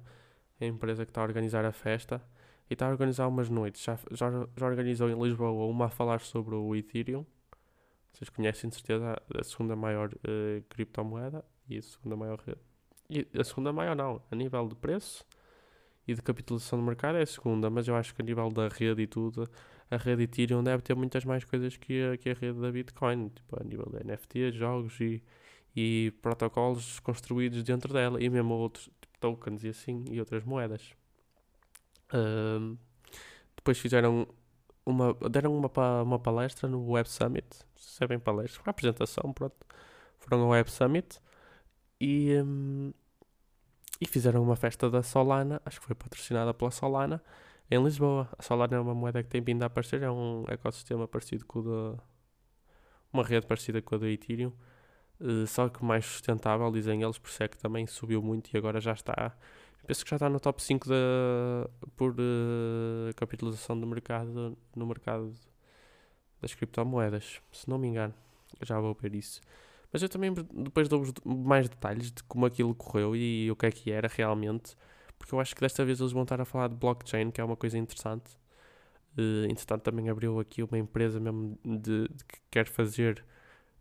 é 0.59 0.65
a 0.65 0.69
empresa 0.69 1.05
que 1.05 1.13
está 1.13 1.21
a 1.21 1.25
organizar 1.25 1.65
a 1.65 1.71
festa 1.71 2.21
e 2.69 2.73
está 2.73 2.89
a 2.89 2.91
organizar 2.91 3.29
umas 3.29 3.49
noites. 3.49 3.85
Já, 3.85 3.97
já, 4.11 4.49
já 4.57 4.67
organizou 4.67 5.09
em 5.09 5.23
Lisboa 5.23 5.53
uma 5.53 5.87
a 5.87 5.91
falar 5.91 6.21
sobre 6.21 6.57
o 6.57 6.75
Ethereum. 6.75 7.25
Vocês 8.13 8.29
conhecem 8.31 8.69
de 8.69 8.75
certeza 8.75 9.17
a 9.33 9.45
segunda 9.45 9.77
maior 9.77 10.13
uh, 10.13 10.61
criptomoeda 10.69 11.45
e 11.69 11.79
a 11.79 11.83
segunda 11.83 12.17
maior. 12.17 12.43
E 13.09 13.29
a 13.39 13.45
segunda 13.45 13.73
maior 13.73 13.95
não, 13.95 14.21
a 14.29 14.35
nível 14.35 14.67
de 14.67 14.75
preço 14.75 15.25
e 16.07 16.15
de 16.15 16.21
capitalização 16.21 16.81
do 16.81 16.85
mercado 16.85 17.17
é 17.17 17.23
a 17.23 17.27
segunda, 17.27 17.71
mas 17.71 17.87
eu 17.87 17.95
acho 17.95 18.13
que 18.13 18.21
a 18.21 18.25
nível 18.25 18.49
da 18.51 18.67
rede 18.67 19.03
e 19.03 19.07
tudo, 19.07 19.49
a 19.91 19.97
rede 19.97 20.23
Ethereum 20.23 20.63
deve 20.63 20.83
ter 20.83 20.95
muitas 20.95 21.25
mais 21.25 21.45
coisas 21.45 21.77
que 21.77 22.03
a, 22.03 22.17
que 22.17 22.31
a 22.31 22.35
rede 22.35 22.61
da 22.61 22.71
Bitcoin, 22.71 23.29
tipo 23.29 23.61
a 23.61 23.65
nível 23.65 23.87
de 23.87 24.05
NFT, 24.05 24.53
jogos 24.53 25.01
e, 25.01 25.23
e 25.75 26.13
protocolos 26.23 27.01
construídos 27.01 27.63
dentro 27.63 27.93
dela 27.93 28.23
e 28.23 28.29
mesmo 28.31 28.55
outros 28.55 28.85
tipo, 29.01 29.19
tokens 29.19 29.65
e 29.65 29.69
assim 29.69 30.05
e 30.11 30.21
outras 30.21 30.45
moedas. 30.45 30.95
Uh, 32.13 32.79
depois 33.57 33.79
fizeram 33.79 34.27
uma, 34.87 35.13
deram 35.29 35.57
uma, 35.57 36.03
uma 36.03 36.19
palestra 36.19 36.69
no 36.69 36.89
Web 36.91 37.09
Summit, 37.09 37.47
se 37.77 38.03
é 38.03 38.07
bem 38.07 38.19
palestra, 38.19 38.63
uma 38.63 38.71
apresentação, 38.71 39.33
pronto. 39.33 39.57
Foram 40.19 40.43
ao 40.43 40.49
Web 40.51 40.71
Summit 40.71 41.19
e, 42.01 42.35
um, 42.43 42.93
e 44.01 44.07
fizeram 44.07 44.43
uma 44.43 44.57
festa 44.57 44.89
da 44.89 45.03
Solana, 45.03 45.61
acho 45.65 45.81
que 45.81 45.87
foi 45.87 45.95
patrocinada 45.95 46.55
pela 46.55 46.71
Solana, 46.71 47.23
em 47.71 47.83
Lisboa. 47.83 48.29
A 48.39 48.43
Solana 48.43 48.77
é 48.77 48.81
uma 48.81 48.95
moeda 48.95 49.23
que 49.23 49.29
tem 49.29 49.41
vindo 49.41 49.63
a 49.63 49.67
aparecer, 49.67 50.03
é 50.03 50.11
um 50.11 50.45
ecossistema 50.49 51.07
parecido 51.07 51.47
com 51.47 51.61
o 51.61 51.63
da. 51.63 52.03
uma 53.13 53.25
rede 53.25 53.47
parecida 53.47 53.81
com 53.83 53.95
a 53.95 53.99
do 53.99 54.07
Ethereum, 54.07 54.53
uh, 55.21 55.47
só 55.47 55.69
que 55.69 55.85
mais 55.85 56.05
sustentável, 56.05 56.71
dizem 56.73 57.03
eles, 57.03 57.19
por 57.19 57.29
isso 57.29 57.43
é 57.43 57.49
que 57.49 57.59
também 57.59 57.87
subiu 57.87 58.23
muito 58.23 58.51
e 58.53 58.59
agora 58.59 58.81
já 58.81 58.93
está 58.93 59.37
penso 59.91 60.05
que 60.05 60.11
já 60.11 60.17
está 60.17 60.29
no 60.29 60.39
top 60.39 60.63
5 60.63 60.89
da, 60.89 61.69
por 61.97 62.13
uh, 62.13 63.13
capitalização 63.17 63.79
do 63.79 63.87
mercado, 63.87 64.57
no 64.77 64.87
mercado 64.87 65.33
das 66.41 66.55
criptomoedas, 66.55 67.41
se 67.53 67.69
não 67.69 67.77
me 67.77 67.89
engano. 67.89 68.15
Já 68.63 68.79
vou 68.79 68.95
ver 68.95 69.15
isso. 69.17 69.41
Mas 69.93 70.01
eu 70.01 70.09
também 70.09 70.33
depois 70.33 70.89
dou 70.89 71.03
mais 71.25 71.69
detalhes 71.69 72.13
de 72.13 72.23
como 72.25 72.47
aquilo 72.47 72.73
correu 72.73 73.17
e 73.17 73.51
o 73.51 73.57
que 73.57 73.67
é 73.67 73.71
que 73.73 73.91
era 73.91 74.09
realmente, 74.09 74.77
porque 75.21 75.35
eu 75.35 75.39
acho 75.39 75.55
que 75.55 75.61
desta 75.61 75.85
vez 75.85 76.01
eles 76.01 76.13
vão 76.13 76.23
estar 76.23 76.41
a 76.41 76.47
falar 76.47 76.69
de 76.69 76.75
blockchain, 76.77 77.31
que 77.31 77.43
é 77.43 77.45
uma 77.45 77.55
coisa 77.57 77.77
interessante. 77.77 78.33
Uh, 79.19 79.45
entretanto, 79.51 79.83
também 79.83 80.09
abriu 80.09 80.41
aqui 80.41 80.63
uma 80.63 80.79
empresa 80.79 81.21
mesmo 81.21 81.59
de, 81.63 82.09
de 82.09 82.25
que 82.25 82.39
quer 82.51 82.67
fazer 82.67 83.23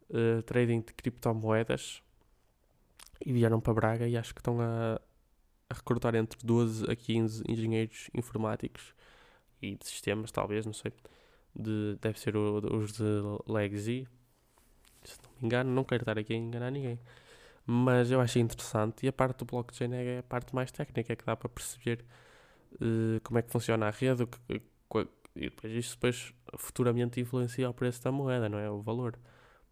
uh, 0.10 0.41
trading 0.43 0.81
de 0.81 0.93
criptomoedas 0.93 2.03
e 3.25 3.31
vieram 3.31 3.62
para 3.62 3.74
Braga 3.74 4.08
e 4.08 4.17
acho 4.17 4.34
que 4.34 4.41
estão 4.41 4.60
a, 4.60 5.00
a 5.69 5.74
recrutar 5.74 6.13
entre 6.13 6.38
12 6.46 6.91
a 6.91 6.96
15 6.96 7.43
engenheiros 7.48 8.10
informáticos 8.13 8.93
e 9.62 9.75
de 9.75 9.88
sistemas, 9.88 10.31
talvez, 10.31 10.65
não 10.65 10.74
sei. 10.74 10.91
De, 11.55 11.98
deve 12.01 12.19
ser 12.19 12.36
os 12.36 12.91
de 12.91 13.03
Legacy, 13.48 14.08
se 15.05 15.17
não 15.24 15.31
me 15.39 15.46
engano, 15.46 15.72
não 15.72 15.86
quero 15.86 16.01
estar 16.01 16.19
aqui 16.19 16.34
a 16.34 16.36
enganar 16.36 16.69
ninguém. 16.69 17.00
Mas 17.71 18.09
eu 18.09 18.19
achei 18.19 18.41
interessante 18.41 19.05
e 19.05 19.09
a 19.09 19.13
parte 19.13 19.38
do 19.38 19.45
blockchain 19.45 19.93
é 19.93 20.19
a 20.19 20.23
parte 20.23 20.55
mais 20.55 20.71
técnica, 20.71 21.15
que 21.15 21.23
dá 21.23 21.35
para 21.35 21.47
perceber 21.47 22.03
uh, 22.81 23.21
como 23.23 23.38
é 23.38 23.43
que 23.43 23.51
funciona 23.51 23.88
a 23.88 23.91
rede 23.91 24.25
que, 24.25 24.61
e 25.35 25.49
depois 25.51 25.73
isso 25.73 25.95
depois 25.95 26.33
futuramente 26.57 27.21
influencia 27.21 27.69
o 27.69 27.73
preço 27.73 28.03
da 28.03 28.11
moeda, 28.11 28.49
não 28.49 28.57
é? 28.57 28.71
O 28.71 28.81
valor. 28.81 29.19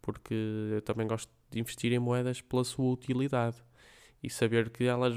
Porque 0.00 0.32
eu 0.72 0.80
também 0.82 1.08
gosto 1.08 1.28
de 1.50 1.58
investir 1.58 1.92
em 1.92 1.98
moedas 1.98 2.40
pela 2.40 2.62
sua 2.62 2.88
utilidade 2.92 3.56
e 4.22 4.30
saber 4.30 4.70
que 4.70 4.84
elas 4.84 5.14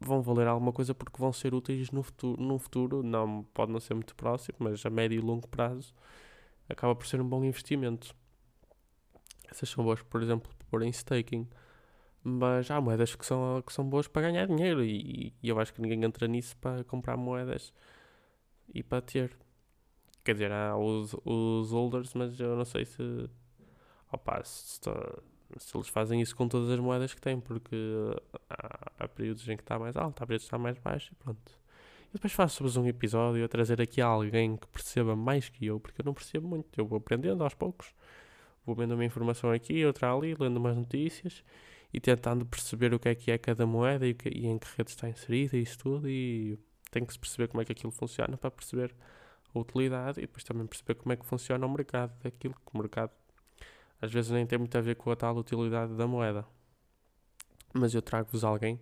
vão 0.00 0.22
valer 0.22 0.46
alguma 0.46 0.72
coisa 0.72 0.94
porque 0.94 1.20
vão 1.20 1.34
ser 1.34 1.52
úteis 1.54 1.90
no 1.90 2.02
futuro, 2.02 2.42
no 2.42 2.58
futuro 2.58 3.02
não 3.02 3.44
pode 3.52 3.72
não 3.72 3.80
ser 3.80 3.92
muito 3.92 4.14
próximo, 4.14 4.56
mas 4.60 4.86
a 4.86 4.90
médio 4.90 5.18
e 5.18 5.20
longo 5.20 5.46
prazo 5.48 5.94
acaba 6.66 6.94
por 6.94 7.06
ser 7.06 7.20
um 7.20 7.28
bom 7.28 7.44
investimento. 7.44 8.16
Essas 9.50 9.68
são 9.68 9.84
boas, 9.84 10.00
por 10.02 10.22
exemplo, 10.22 10.50
por 10.70 10.82
em 10.82 10.90
staking. 10.90 11.48
Mas 12.22 12.70
há 12.70 12.80
moedas 12.80 13.14
que 13.14 13.24
são, 13.24 13.62
que 13.66 13.72
são 13.72 13.88
boas 13.88 14.08
para 14.08 14.22
ganhar 14.22 14.46
dinheiro 14.46 14.84
e, 14.84 15.32
e 15.42 15.48
eu 15.48 15.58
acho 15.58 15.72
que 15.72 15.80
ninguém 15.80 16.04
entra 16.04 16.26
nisso 16.26 16.56
para 16.58 16.84
comprar 16.84 17.16
moedas 17.16 17.72
e 18.74 18.82
para 18.82 19.00
ter. 19.02 19.36
Quer 20.24 20.32
dizer, 20.34 20.52
há 20.52 20.76
os, 20.76 21.14
os 21.24 21.70
holders, 21.70 22.12
mas 22.14 22.38
eu 22.38 22.56
não 22.56 22.64
sei 22.64 22.84
se. 22.84 23.02
Opa, 24.12 24.42
se, 24.44 24.80
se 25.56 25.76
eles 25.76 25.88
fazem 25.88 26.20
isso 26.20 26.34
com 26.36 26.48
todas 26.48 26.70
as 26.70 26.78
moedas 26.80 27.14
que 27.14 27.20
têm, 27.20 27.40
porque 27.40 27.76
há, 28.48 28.90
há 28.98 29.08
períodos 29.08 29.48
em 29.48 29.56
que 29.56 29.62
está 29.62 29.78
mais 29.78 29.96
alto, 29.96 30.22
há 30.22 30.26
períodos 30.26 30.44
que 30.44 30.48
está 30.48 30.58
mais 30.58 30.78
baixo 30.78 31.12
e 31.12 31.16
pronto. 31.16 31.58
Depois 32.12 32.32
faço-vos 32.32 32.76
um 32.76 32.86
episódio 32.86 33.44
a 33.44 33.48
trazer 33.48 33.80
aqui 33.82 34.00
alguém 34.00 34.56
que 34.56 34.66
perceba 34.68 35.14
mais 35.14 35.48
que 35.48 35.66
eu, 35.66 35.78
porque 35.78 36.00
eu 36.00 36.04
não 36.04 36.14
percebo 36.14 36.48
muito. 36.48 36.78
Eu 36.78 36.86
vou 36.86 36.98
aprendendo 36.98 37.44
aos 37.44 37.54
poucos, 37.54 37.94
vou 38.68 38.76
vendo 38.76 38.92
uma 38.92 39.04
informação 39.04 39.50
aqui, 39.50 39.84
outra 39.86 40.12
ali, 40.12 40.36
lendo 40.38 40.58
umas 40.58 40.76
notícias 40.76 41.42
e 41.92 41.98
tentando 41.98 42.44
perceber 42.44 42.92
o 42.92 42.98
que 42.98 43.08
é 43.08 43.14
que 43.14 43.30
é 43.30 43.38
cada 43.38 43.64
moeda 43.64 44.06
e, 44.06 44.12
que, 44.12 44.28
e 44.28 44.46
em 44.46 44.58
que 44.58 44.66
rede 44.76 44.90
está 44.90 45.08
inserida 45.08 45.56
e 45.56 45.62
isso 45.62 45.78
tudo. 45.78 46.06
E 46.08 46.58
tem 46.90 47.04
que 47.04 47.12
se 47.12 47.18
perceber 47.18 47.48
como 47.48 47.62
é 47.62 47.64
que 47.64 47.72
aquilo 47.72 47.90
funciona 47.90 48.36
para 48.36 48.50
perceber 48.50 48.94
a 49.54 49.58
utilidade 49.58 50.20
e 50.20 50.22
depois 50.22 50.44
também 50.44 50.66
perceber 50.66 50.96
como 50.96 51.12
é 51.14 51.16
que 51.16 51.24
funciona 51.24 51.64
o 51.64 51.70
mercado 51.70 52.12
daquilo, 52.22 52.54
que 52.54 52.74
o 52.74 52.78
mercado 52.78 53.10
às 54.02 54.12
vezes 54.12 54.30
nem 54.30 54.46
tem 54.46 54.58
muito 54.58 54.76
a 54.76 54.80
ver 54.82 54.96
com 54.96 55.10
a 55.10 55.16
tal 55.16 55.34
utilidade 55.36 55.94
da 55.94 56.06
moeda. 56.06 56.44
Mas 57.72 57.94
eu 57.94 58.02
trago-vos 58.02 58.44
alguém 58.44 58.78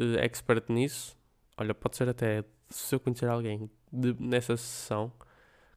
uh, 0.00 0.18
expert 0.20 0.64
nisso. 0.68 1.18
Olha, 1.56 1.74
pode 1.74 1.96
ser 1.96 2.08
até 2.08 2.44
se 2.70 2.94
eu 2.94 3.00
conhecer 3.00 3.28
alguém 3.28 3.68
de, 3.92 4.14
nessa 4.20 4.56
sessão 4.56 5.12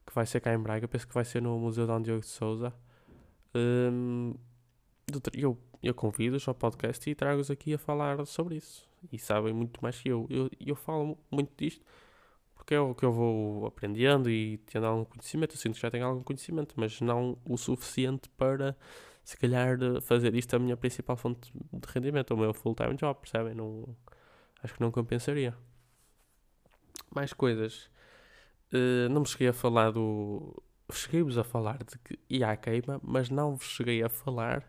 que 0.06 0.14
vai 0.14 0.24
ser 0.24 0.40
cá 0.40 0.54
em 0.54 0.58
Braga, 0.58 0.86
penso 0.86 1.06
que 1.06 1.14
vai 1.14 1.24
ser 1.24 1.42
no 1.42 1.58
Museu 1.58 1.86
Dom 1.86 2.00
Diogo 2.00 2.20
de 2.20 2.28
Souza. 2.28 2.72
Um, 3.56 4.34
eu, 5.34 5.58
eu 5.82 5.94
convido-os 5.94 6.46
ao 6.46 6.54
podcast 6.54 7.08
e 7.08 7.14
trago-os 7.14 7.50
aqui 7.50 7.74
a 7.74 7.78
falar 7.78 8.24
sobre 8.26 8.56
isso. 8.56 8.88
E 9.12 9.18
sabem 9.18 9.52
muito 9.52 9.80
mais 9.82 10.00
que 10.00 10.08
eu. 10.08 10.26
Eu, 10.28 10.50
eu 10.60 10.74
falo 10.76 11.18
muito 11.30 11.52
disto 11.56 11.84
porque 12.66 12.74
é 12.74 12.80
o 12.80 12.96
que 12.96 13.04
eu 13.04 13.12
vou 13.12 13.64
aprendendo 13.64 14.28
e 14.28 14.58
tendo 14.66 14.86
algum 14.86 15.04
conhecimento. 15.04 15.54
Eu 15.54 15.58
sinto 15.58 15.76
que 15.76 15.80
já 15.80 15.88
tenho 15.88 16.04
algum 16.04 16.24
conhecimento, 16.24 16.74
mas 16.76 17.00
não 17.00 17.38
o 17.44 17.56
suficiente 17.56 18.28
para, 18.30 18.76
se 19.22 19.36
calhar, 19.36 19.78
fazer 20.02 20.34
isto 20.34 20.56
a 20.56 20.58
minha 20.58 20.76
principal 20.76 21.16
fonte 21.16 21.52
de 21.54 21.88
rendimento, 21.94 22.34
o 22.34 22.36
meu 22.36 22.52
full-time 22.52 22.96
job, 22.96 23.20
percebem? 23.20 23.54
Não, 23.54 23.96
acho 24.64 24.74
que 24.74 24.80
não 24.80 24.90
compensaria. 24.90 25.56
Mais 27.14 27.32
coisas. 27.32 27.88
Uh, 28.72 29.08
não 29.10 29.20
me 29.20 29.28
cheguei 29.28 29.46
a 29.46 29.52
falar 29.52 29.92
do. 29.92 30.60
Cheguei-vos 30.92 31.36
a 31.36 31.44
falar 31.44 31.78
de 31.78 31.98
que 31.98 32.18
ia 32.28 32.50
à 32.50 32.56
queima, 32.56 33.00
mas 33.02 33.28
não 33.28 33.56
vos 33.56 33.66
cheguei 33.66 34.02
a 34.02 34.08
falar 34.08 34.64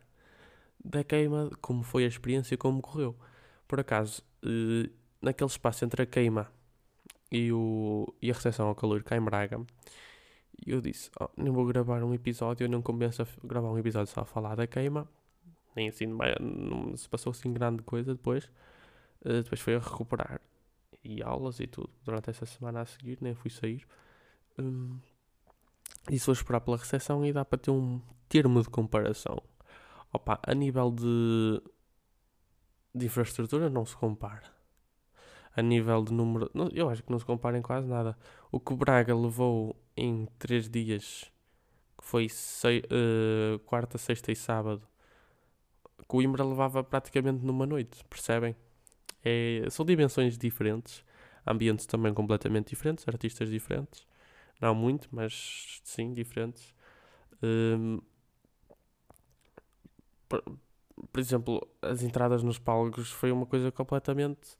da 0.83 1.03
queima, 1.03 1.49
como 1.61 1.83
foi 1.83 2.05
a 2.05 2.07
experiência 2.07 2.57
como 2.57 2.81
correu. 2.81 3.15
Por 3.67 3.79
acaso, 3.79 4.23
uh, 4.43 4.89
naquele 5.21 5.49
espaço 5.49 5.85
entre 5.85 6.03
a 6.03 6.05
queima 6.05 6.51
e, 7.31 7.51
o, 7.51 8.11
e 8.21 8.31
a 8.31 8.33
recepção 8.33 8.67
ao 8.67 8.75
calor 8.75 9.03
cá 9.03 9.15
em 9.17 9.21
Braga, 9.21 9.61
eu 10.65 10.81
disse: 10.81 11.11
oh, 11.19 11.29
Não 11.37 11.53
vou 11.53 11.65
gravar 11.65 12.03
um 12.03 12.13
episódio, 12.13 12.67
não 12.67 12.81
compensa 12.81 13.27
gravar 13.43 13.69
um 13.69 13.77
episódio 13.77 14.11
só 14.11 14.21
a 14.21 14.25
falar 14.25 14.55
da 14.55 14.65
queima, 14.65 15.07
nem 15.75 15.89
assim, 15.89 16.07
não 16.07 16.95
se 16.97 17.07
passou 17.07 17.31
assim 17.31 17.53
grande 17.53 17.83
coisa 17.83 18.13
depois. 18.13 18.45
Uh, 19.25 19.43
depois 19.43 19.61
foi 19.61 19.75
a 19.75 19.79
recuperar 19.79 20.41
e 21.03 21.21
aulas 21.23 21.59
e 21.59 21.67
tudo 21.67 21.89
durante 22.03 22.29
essa 22.29 22.45
semana 22.45 22.81
a 22.81 22.85
seguir, 22.85 23.17
nem 23.21 23.33
fui 23.33 23.49
sair. 23.49 23.85
Um, 24.59 24.99
e 26.09 26.17
vou 26.17 26.33
esperar 26.33 26.61
pela 26.61 26.77
recepção 26.77 27.25
e 27.25 27.33
dá 27.33 27.43
para 27.45 27.57
ter 27.57 27.71
um 27.71 28.01
termo 28.29 28.61
de 28.61 28.69
comparação. 28.69 29.41
Opa, 30.13 30.39
a 30.43 30.53
nível 30.53 30.91
de, 30.91 31.61
de 32.95 33.05
infraestrutura 33.05 33.69
não 33.69 33.85
se 33.85 33.95
compara 33.95 34.57
a 35.57 35.61
nível 35.63 36.03
de 36.03 36.13
número. 36.13 36.51
Eu 36.71 36.87
acho 36.87 37.01
que 37.01 37.11
não 37.11 37.17
se 37.17 37.25
compara 37.25 37.57
em 37.57 37.63
quase 37.63 37.87
nada. 37.87 38.15
O 38.51 38.59
que 38.59 38.73
o 38.73 38.77
Braga 38.77 39.15
levou 39.15 39.75
em 39.97 40.27
3 40.37 40.69
dias, 40.69 41.31
que 41.97 42.03
foi 42.03 42.29
sei, 42.29 42.81
uh, 42.81 43.57
quarta, 43.65 43.97
sexta 43.97 44.31
e 44.31 44.35
sábado, 44.35 44.87
Coimbra 46.07 46.43
levava 46.45 46.83
praticamente 46.83 47.43
numa 47.43 47.65
noite, 47.65 48.05
percebem? 48.05 48.55
É, 49.25 49.65
são 49.71 49.83
dimensões 49.83 50.37
diferentes, 50.37 51.03
ambientes 51.45 51.87
também 51.87 52.13
completamente 52.13 52.69
diferentes, 52.69 53.05
artistas 53.07 53.49
diferentes. 53.49 54.06
Não 54.59 54.73
muito, 54.73 55.07
mas 55.11 55.81
sim, 55.83 56.13
diferentes. 56.13 56.73
Um, 57.41 58.01
por, 60.27 60.43
por 61.11 61.19
exemplo, 61.19 61.67
as 61.81 62.01
entradas 62.01 62.43
nos 62.43 62.57
palcos 62.57 63.11
foi 63.11 63.31
uma 63.31 63.45
coisa 63.45 63.71
completamente 63.71 64.57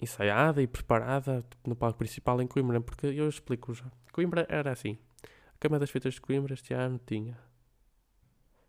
ensaiada 0.00 0.62
e 0.62 0.66
preparada 0.66 1.44
no 1.66 1.76
palco 1.76 1.98
principal 1.98 2.40
em 2.40 2.46
Coimbra, 2.46 2.80
porque 2.80 3.06
eu 3.06 3.28
explico 3.28 3.74
já. 3.74 3.90
Coimbra 4.12 4.46
era 4.48 4.72
assim. 4.72 4.98
A 5.54 5.58
Cama 5.58 5.78
das 5.78 5.90
Feitas 5.90 6.14
de 6.14 6.20
Coimbra 6.20 6.54
este 6.54 6.74
ano 6.74 6.98
tinha. 7.06 7.38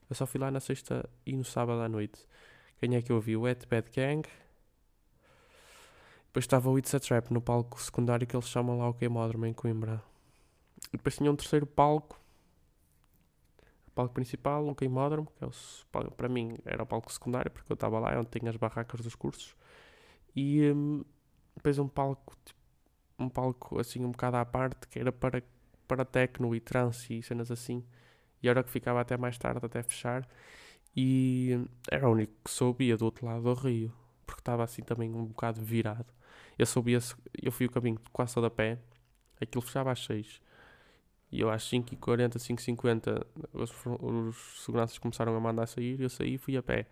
Eu 0.09 0.15
só 0.15 0.25
fui 0.25 0.39
lá 0.39 0.51
na 0.51 0.59
sexta 0.59 1.09
e 1.25 1.35
no 1.35 1.43
sábado 1.45 1.81
à 1.81 1.87
noite. 1.87 2.27
Quem 2.79 2.95
é 2.95 3.01
que 3.01 3.11
eu 3.11 3.21
vi? 3.21 3.37
O 3.37 3.41
Wet 3.41 3.65
Bad 3.67 3.89
Gang. 3.91 4.27
Depois 6.31 6.45
estava 6.45 6.69
o 6.69 6.77
It's 6.77 6.95
a 6.95 6.99
Trap 6.99 7.29
no 7.29 7.41
palco 7.41 7.77
secundário 7.81 8.25
que 8.25 8.33
eles 8.33 8.47
chamam 8.47 8.77
lá 8.77 8.87
o 8.87 8.93
Queimódromo 8.93 9.45
em 9.45 9.53
Coimbra. 9.53 10.01
E 10.87 10.95
depois 10.95 11.17
tinha 11.17 11.29
um 11.29 11.35
terceiro 11.35 11.65
palco. 11.65 12.17
O 13.87 13.91
palco 13.91 14.13
principal, 14.13 14.65
um 14.65 14.73
queimódromo, 14.73 15.27
que 15.35 15.43
é 15.43 15.47
o, 15.47 16.11
para 16.11 16.29
mim 16.29 16.57
era 16.63 16.83
o 16.83 16.85
palco 16.85 17.11
secundário, 17.11 17.51
porque 17.51 17.69
eu 17.69 17.73
estava 17.73 17.99
lá, 17.99 18.13
é 18.13 18.17
onde 18.17 18.29
tinha 18.29 18.49
as 18.49 18.55
barracas 18.55 19.01
dos 19.01 19.13
cursos. 19.13 19.53
E, 20.33 20.71
hum, 20.71 21.03
depois 21.53 21.77
um 21.77 21.89
palco, 21.89 22.33
tipo, 22.45 22.59
um 23.19 23.27
palco 23.27 23.77
assim 23.79 24.05
um 24.05 24.11
bocado 24.11 24.37
à 24.37 24.45
parte, 24.45 24.87
que 24.87 24.99
era 24.99 25.11
para, 25.11 25.43
para 25.85 26.05
techno 26.05 26.55
e 26.55 26.61
trance 26.61 27.13
e 27.13 27.21
cenas 27.21 27.51
assim. 27.51 27.83
E 28.41 28.47
era 28.47 28.63
que 28.63 28.71
ficava 28.71 29.01
até 29.01 29.17
mais 29.17 29.37
tarde, 29.37 29.65
até 29.65 29.83
fechar. 29.83 30.25
E 30.95 31.67
era 31.89 32.07
o 32.09 32.13
único 32.13 32.33
que 32.43 32.51
soubia 32.51 32.97
do 32.97 33.05
outro 33.05 33.25
lado 33.25 33.43
do 33.43 33.53
rio, 33.53 33.93
porque 34.25 34.41
estava 34.41 34.63
assim 34.63 34.81
também 34.83 35.13
um 35.13 35.25
bocado 35.25 35.61
virado. 35.61 36.05
Eu 36.61 36.67
soubia, 36.67 36.99
eu 37.41 37.51
fui 37.51 37.65
o 37.65 37.71
caminho 37.71 37.99
quase 38.13 38.35
todo 38.35 38.45
a 38.45 38.49
pé, 38.51 38.77
aquilo 39.41 39.63
fechava 39.63 39.91
às 39.91 40.05
6. 40.05 40.39
E 41.31 41.39
eu 41.39 41.49
às 41.49 41.63
5h40, 41.63 42.37
5h50, 42.37 43.25
os, 43.51 43.71
os 43.99 44.63
seguranças 44.63 44.99
começaram 44.99 45.35
a 45.35 45.39
mandar 45.39 45.65
sair, 45.65 45.99
eu 45.99 46.07
saí 46.07 46.35
e 46.35 46.37
fui 46.37 46.55
a 46.55 46.61
pé. 46.61 46.85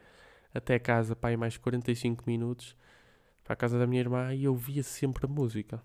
Até 0.52 0.80
casa, 0.80 1.16
pai, 1.16 1.38
mais 1.38 1.56
45 1.56 2.24
minutos 2.26 2.76
para 3.44 3.54
a 3.54 3.56
casa 3.56 3.78
da 3.78 3.86
minha 3.86 4.02
irmã 4.02 4.34
e 4.34 4.48
ouvia 4.48 4.82
sempre 4.82 5.28
a 5.28 5.30
música. 5.30 5.80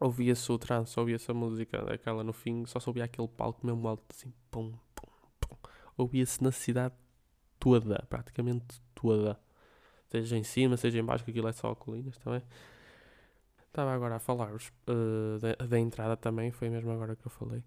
Ouvia-se 0.00 0.50
o 0.50 0.56
trance, 0.56 0.98
ouvia-se 0.98 1.30
a 1.30 1.34
música, 1.34 1.92
aquela 1.92 2.24
no 2.24 2.32
fim, 2.32 2.64
só 2.64 2.78
ouvia 2.86 3.04
aquele 3.04 3.28
palco 3.28 3.66
mesmo 3.66 3.86
alto, 3.86 4.04
assim, 4.08 4.32
pum, 4.50 4.72
pum, 4.94 5.08
pum. 5.38 5.56
Ouvia-se 5.98 6.42
na 6.42 6.50
cidade 6.50 6.94
toda, 7.60 8.06
praticamente 8.08 8.80
toda. 8.94 9.38
Seja 10.14 10.36
em 10.36 10.44
cima, 10.44 10.76
seja 10.76 10.98
em 11.00 11.04
baixo, 11.04 11.24
que 11.24 11.32
aquilo 11.32 11.48
é 11.48 11.52
só 11.52 11.74
colinas 11.74 12.16
também. 12.18 12.40
Estava 13.66 13.92
agora 13.92 14.14
a 14.14 14.18
falar 14.20 14.54
uh, 14.54 15.38
da, 15.40 15.66
da, 15.66 15.78
entrada 15.80 16.16
também, 16.16 16.52
foi 16.52 16.70
mesmo 16.70 16.92
agora 16.92 17.16
que 17.16 17.26
eu 17.26 17.30
falei. 17.30 17.64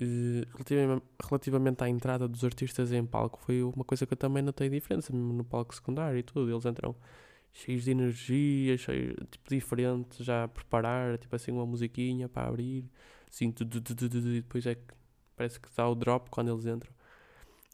Uh, 0.00 0.46
relativamente, 0.52 1.04
relativamente 1.20 1.82
à 1.82 1.88
entrada 1.88 2.28
dos 2.28 2.44
artistas 2.44 2.92
em 2.92 3.04
palco, 3.04 3.40
foi 3.42 3.60
uma 3.60 3.84
coisa 3.84 4.06
que 4.06 4.12
eu 4.12 4.16
também 4.16 4.40
notei 4.40 4.68
diferença, 4.68 5.12
mesmo 5.12 5.32
no 5.32 5.44
palco 5.44 5.74
secundário 5.74 6.16
e 6.16 6.22
tudo. 6.22 6.48
Eles 6.48 6.64
entram 6.64 6.94
cheios 7.52 7.82
de 7.82 7.90
energia, 7.90 8.78
cheios, 8.78 9.16
tipo, 9.28 9.50
diferente, 9.50 10.22
já 10.22 10.44
a 10.44 10.48
preparar, 10.48 11.18
tipo 11.18 11.34
assim, 11.34 11.50
uma 11.50 11.66
musiquinha 11.66 12.28
para 12.28 12.46
abrir, 12.46 12.84
assim, 13.28 13.50
tu, 13.50 13.66
tu, 13.66 13.80
tu, 13.80 14.04
e 14.04 14.40
depois 14.42 14.64
é 14.66 14.76
que 14.76 14.94
parece 15.34 15.58
que 15.58 15.68
dá 15.76 15.88
o 15.88 15.96
drop 15.96 16.30
quando 16.30 16.52
eles 16.52 16.66
entram. 16.66 16.92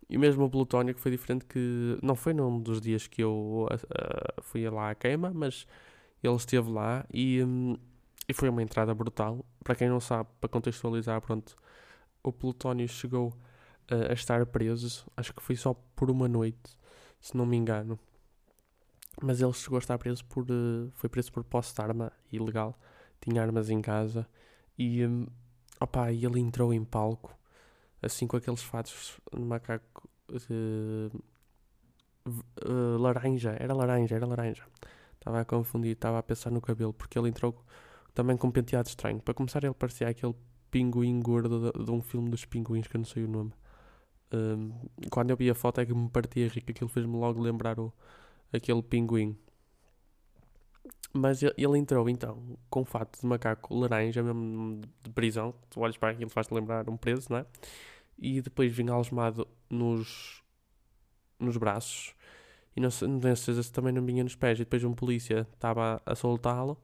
E 0.08 0.16
mesmo 0.18 0.44
o 0.44 0.50
Plutónio, 0.50 0.94
que 0.94 1.00
foi 1.00 1.10
diferente, 1.10 1.44
que 1.44 1.98
não 2.02 2.14
foi 2.14 2.32
num 2.32 2.60
dos 2.60 2.80
dias 2.80 3.06
que 3.06 3.22
eu 3.22 3.68
uh, 3.70 4.42
fui 4.42 4.68
lá 4.70 4.90
à 4.90 4.94
queima, 4.94 5.32
mas 5.34 5.66
ele 6.22 6.36
esteve 6.36 6.70
lá 6.70 7.04
e, 7.12 7.42
um, 7.42 7.76
e 8.28 8.32
foi 8.32 8.48
uma 8.48 8.62
entrada 8.62 8.94
brutal. 8.94 9.44
Para 9.64 9.75
quem 9.75 9.88
não 9.88 10.00
sabe, 10.00 10.28
para 10.40 10.48
contextualizar, 10.48 11.20
pronto, 11.20 11.56
o 12.22 12.32
Plutónio 12.32 12.88
chegou 12.88 13.28
uh, 13.90 14.10
a 14.10 14.12
estar 14.12 14.44
preso, 14.46 15.06
acho 15.16 15.34
que 15.34 15.42
foi 15.42 15.56
só 15.56 15.75
por 15.96 16.10
uma 16.10 16.28
noite 16.28 16.76
se 17.26 17.36
não 17.36 17.44
me 17.44 17.56
engano. 17.56 17.98
Mas 19.20 19.40
ele 19.40 19.52
chegou 19.52 19.76
a 19.76 19.80
estar 19.80 19.98
preso 19.98 20.25
por. 20.26 20.44
Uh, 20.44 20.90
foi 20.94 21.08
preso 21.08 21.32
por 21.32 21.42
posse 21.42 21.75
de 21.75 21.80
arma 21.80 22.12
ilegal. 22.30 22.78
Tinha 23.20 23.42
armas 23.42 23.70
em 23.70 23.80
casa. 23.80 24.28
E. 24.78 25.04
Um, 25.04 25.26
opa, 25.80 26.12
e 26.12 26.25
ele 26.25 26.38
entrou 26.38 26.72
em 26.72 26.84
palco. 26.84 27.36
Assim 28.02 28.26
com 28.26 28.36
aqueles 28.36 28.62
fatos 28.62 29.18
de 29.32 29.40
macaco. 29.40 30.08
Uh, 30.30 31.22
uh, 32.28 32.98
laranja. 32.98 33.56
Era 33.58 33.74
laranja, 33.74 34.14
era 34.14 34.26
laranja. 34.26 34.64
Estava 35.14 35.40
a 35.40 35.44
confundir, 35.44 35.92
estava 35.92 36.18
a 36.18 36.22
pensar 36.22 36.50
no 36.50 36.60
cabelo. 36.60 36.92
Porque 36.92 37.18
ele 37.18 37.28
entrou 37.28 37.64
também 38.14 38.36
com 38.36 38.48
um 38.48 38.50
penteado 38.50 38.88
estranho. 38.88 39.20
Para 39.20 39.34
começar, 39.34 39.62
ele 39.64 39.74
parecia 39.74 40.08
aquele 40.08 40.34
pinguim 40.70 41.20
gordo 41.20 41.72
de, 41.72 41.84
de 41.84 41.90
um 41.90 42.02
filme 42.02 42.28
dos 42.30 42.44
pinguins 42.44 42.86
que 42.86 42.96
eu 42.96 42.98
não 42.98 43.06
sei 43.06 43.24
o 43.24 43.28
nome. 43.28 43.52
Um, 44.32 44.72
quando 45.10 45.30
eu 45.30 45.36
vi 45.36 45.48
a 45.48 45.54
foto 45.54 45.80
é 45.80 45.86
que 45.86 45.94
me 45.94 46.08
partia 46.10 46.48
rico, 46.48 46.70
aquilo 46.70 46.88
fez-me 46.90 47.16
logo 47.16 47.40
lembrar 47.40 47.78
o, 47.78 47.92
aquele 48.52 48.82
pinguim. 48.82 49.38
Mas 51.12 51.43
ele 51.43 51.78
entrou 51.78 52.09
então 52.09 52.59
com 52.69 52.85
fato 52.85 53.21
de 53.21 53.26
macaco 53.26 53.75
laranja, 53.75 54.23
mesmo 54.23 54.83
de 55.02 55.11
prisão. 55.11 55.55
Tu 55.71 55.81
olhas 55.81 55.97
para 55.97 56.11
aquilo, 56.11 56.31
faz-te 56.31 56.52
lembrar 56.52 56.88
um 56.90 56.97
preso, 56.97 57.28
não 57.31 57.38
é? 57.38 57.47
E 58.19 58.40
depois 58.43 58.73
vinha 58.73 58.93
algemado 58.93 59.49
nos, 59.71 60.43
nos 61.38 61.57
braços. 61.57 62.14
E 62.76 62.81
não, 62.81 62.90
não 63.09 63.21
tenho 63.21 63.37
certeza 63.37 63.62
se 63.62 63.73
também 63.73 63.93
não 63.93 64.05
vinha 64.05 64.23
nos 64.23 64.37
pés. 64.37 64.59
E 64.59 64.64
depois 64.64 64.85
um 64.85 64.95
polícia 64.95 65.47
estava 65.55 66.02
a, 66.05 66.14
soltá-lo. 66.14 66.78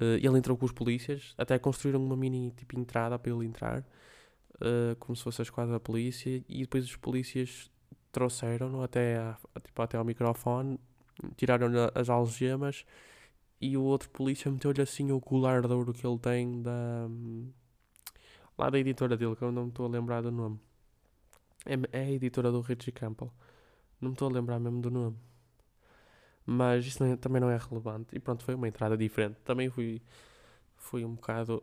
Uh, 0.00 0.14
ele 0.22 0.38
entrou 0.38 0.56
com 0.56 0.64
os 0.64 0.70
polícias, 0.70 1.34
até 1.36 1.58
construíram 1.58 2.04
uma 2.04 2.16
mini 2.16 2.52
tipo 2.52 2.78
entrada 2.78 3.18
para 3.18 3.32
ele 3.32 3.44
entrar, 3.44 3.80
uh, 3.80 4.94
como 5.00 5.16
se 5.16 5.24
fosse 5.24 5.42
a 5.42 5.44
esquadra 5.44 5.72
da 5.72 5.80
polícia, 5.80 6.44
e 6.48 6.60
depois 6.60 6.84
os 6.84 6.94
polícias 6.94 7.68
trouxeram-no 8.12 8.80
até, 8.80 9.18
tipo, 9.64 9.82
até 9.82 9.96
ao 9.96 10.04
microfone, 10.04 10.78
tiraram-lhe 11.36 11.78
as 11.94 12.08
algemas 12.08 12.84
e 13.60 13.76
o 13.76 13.82
outro 13.82 14.08
polícia 14.10 14.50
meteu-lhe 14.50 14.80
assim 14.80 15.10
o 15.12 15.20
colar 15.20 15.66
de 15.66 15.72
ouro 15.72 15.92
que 15.92 16.06
ele 16.06 16.18
tem 16.18 16.62
da. 16.62 17.08
lá 18.56 18.70
da 18.70 18.78
editora 18.78 19.16
dele, 19.16 19.34
que 19.36 19.42
eu 19.42 19.52
não 19.52 19.64
me 19.64 19.68
estou 19.70 19.86
a 19.86 19.88
lembrar 19.88 20.22
do 20.22 20.30
nome. 20.30 20.60
É, 21.66 21.74
é 21.98 22.04
a 22.04 22.10
editora 22.10 22.52
do 22.52 22.60
Richie 22.60 22.92
Campbell. 22.92 23.32
Não 24.00 24.10
me 24.10 24.14
estou 24.14 24.28
a 24.28 24.32
lembrar 24.32 24.60
mesmo 24.60 24.80
do 24.80 24.90
nome. 24.90 25.16
Mas 26.46 26.86
isso 26.86 27.02
não 27.02 27.12
é, 27.12 27.16
também 27.16 27.40
não 27.40 27.50
é 27.50 27.56
relevante. 27.58 28.16
E 28.16 28.20
pronto, 28.20 28.44
foi 28.44 28.54
uma 28.54 28.68
entrada 28.68 28.96
diferente. 28.96 29.36
Também 29.44 29.68
fui, 29.68 30.00
fui 30.76 31.04
um 31.04 31.14
bocado. 31.14 31.62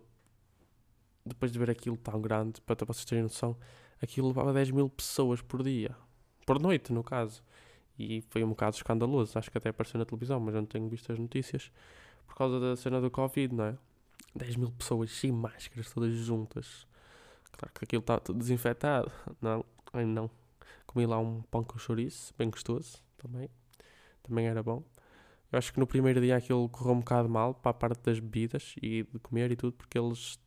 Depois 1.25 1.51
de 1.51 1.57
ver 1.57 1.71
aquilo 1.71 1.97
tão 1.97 2.21
grande, 2.21 2.62
para, 2.62 2.75
para 2.75 2.85
vocês 2.85 3.05
terem 3.05 3.24
noção, 3.24 3.57
aquilo 4.01 4.27
levava 4.27 4.53
10 4.53 4.71
mil 4.71 4.89
pessoas 4.89 5.41
por 5.41 5.63
dia. 5.63 5.95
Por 6.45 6.59
noite, 6.59 6.93
no 6.93 7.03
caso. 7.03 7.41
E 7.97 8.21
foi 8.29 8.43
um 8.43 8.49
bocado 8.49 8.75
escandaloso. 8.75 9.37
Acho 9.37 9.49
que 9.49 9.57
até 9.57 9.69
apareceu 9.69 9.97
na 9.97 10.05
televisão, 10.05 10.39
mas 10.39 10.55
eu 10.55 10.61
não 10.61 10.67
tenho 10.67 10.87
visto 10.89 11.11
as 11.11 11.19
notícias. 11.19 11.71
Por 12.27 12.35
causa 12.35 12.59
da 12.59 12.75
cena 12.75 12.99
do 12.99 13.09
Covid, 13.09 13.53
não 13.53 13.65
é? 13.65 13.77
10 14.35 14.57
mil 14.57 14.71
pessoas 14.71 15.11
sem 15.11 15.31
máscaras, 15.31 15.91
todas 15.91 16.13
juntas. 16.13 16.87
Claro 17.51 17.73
que 17.73 17.85
aquilo 17.85 18.01
está 18.01 18.19
tudo 18.19 18.39
desinfetado. 18.39 19.11
Não, 19.41 19.63
ai 19.93 20.05
não. 20.05 20.29
Comi 20.85 21.05
lá 21.05 21.19
um 21.19 21.41
pão 21.43 21.63
com 21.63 21.77
chouriço, 21.77 22.33
bem 22.37 22.49
gostoso 22.49 23.03
também 23.17 23.49
também 24.25 24.47
era 24.47 24.61
bom. 24.61 24.83
Eu 25.51 25.59
acho 25.59 25.71
que 25.71 25.79
no 25.79 25.87
primeiro 25.87 26.19
dia 26.19 26.35
aquilo 26.35 26.67
correu 26.69 26.93
um 26.93 26.99
bocado 26.99 27.29
mal 27.29 27.53
para 27.53 27.71
a 27.71 27.73
parte 27.73 28.01
das 28.03 28.19
bebidas 28.19 28.75
e 28.81 29.03
de 29.03 29.19
comer 29.19 29.51
e 29.51 29.55
tudo, 29.55 29.73
porque 29.73 29.97
eles 29.97 30.39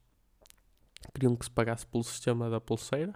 queriam 1.14 1.36
que 1.36 1.44
se 1.44 1.50
pagasse 1.50 1.86
pelo 1.86 2.02
sistema 2.02 2.50
da 2.50 2.60
pulseira, 2.60 3.14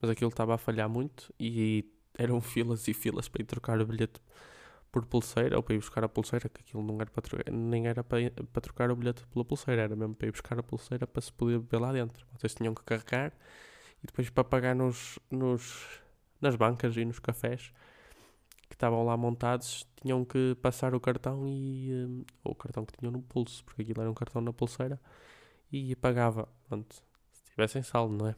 mas 0.00 0.10
aquilo 0.10 0.30
estava 0.30 0.54
a 0.54 0.58
falhar 0.58 0.88
muito 0.88 1.32
e 1.38 1.84
eram 2.18 2.40
filas 2.40 2.86
e 2.88 2.92
filas 2.92 3.28
para 3.28 3.42
ir 3.42 3.46
trocar 3.46 3.80
o 3.80 3.86
bilhete 3.86 4.20
por 4.90 5.06
pulseira 5.06 5.56
ou 5.56 5.62
para 5.62 5.74
ir 5.74 5.78
buscar 5.78 6.02
a 6.04 6.08
pulseira, 6.08 6.48
que 6.48 6.60
aquilo 6.60 6.82
não 6.82 6.96
era 7.00 7.10
para 7.10 7.22
trocar, 7.22 7.52
nem 7.52 7.86
era 7.86 8.02
para, 8.02 8.30
para 8.52 8.60
trocar 8.60 8.90
o 8.90 8.96
bilhete 8.96 9.26
pela 9.28 9.44
pulseira, 9.44 9.82
era 9.82 9.96
mesmo 9.96 10.14
para 10.14 10.28
ir 10.28 10.32
buscar 10.32 10.58
a 10.58 10.62
pulseira 10.62 11.06
para 11.06 11.22
se 11.22 11.32
poder 11.32 11.58
beber 11.58 11.80
lá 11.80 11.92
dentro. 11.92 12.26
Vocês 12.36 12.54
tinham 12.54 12.74
que 12.74 12.82
carregar 12.82 13.32
e 14.02 14.06
depois 14.06 14.28
para 14.30 14.44
pagar 14.44 14.74
nos, 14.74 15.18
nos, 15.30 16.00
nas 16.40 16.56
bancas 16.56 16.96
e 16.96 17.04
nos 17.04 17.18
cafés 17.18 17.72
que 18.68 18.74
estavam 18.74 19.04
lá 19.04 19.16
montados 19.16 19.86
tinham 20.00 20.24
que 20.24 20.54
passar 20.62 20.94
o 20.94 21.00
cartão 21.00 21.48
e 21.48 21.90
um, 21.92 22.24
ou 22.44 22.52
o 22.52 22.54
cartão 22.54 22.84
que 22.84 22.92
tinham 22.98 23.10
no 23.10 23.22
pulso, 23.22 23.64
porque 23.64 23.82
aquilo 23.82 24.00
era 24.00 24.10
um 24.10 24.14
cartão 24.14 24.42
na 24.42 24.52
pulseira 24.52 25.00
e 25.72 25.94
pagava, 25.96 26.48
pronto, 26.68 26.94
se 27.32 27.44
tivessem 27.50 27.82
saldo, 27.82 28.14
não 28.14 28.28
é? 28.28 28.36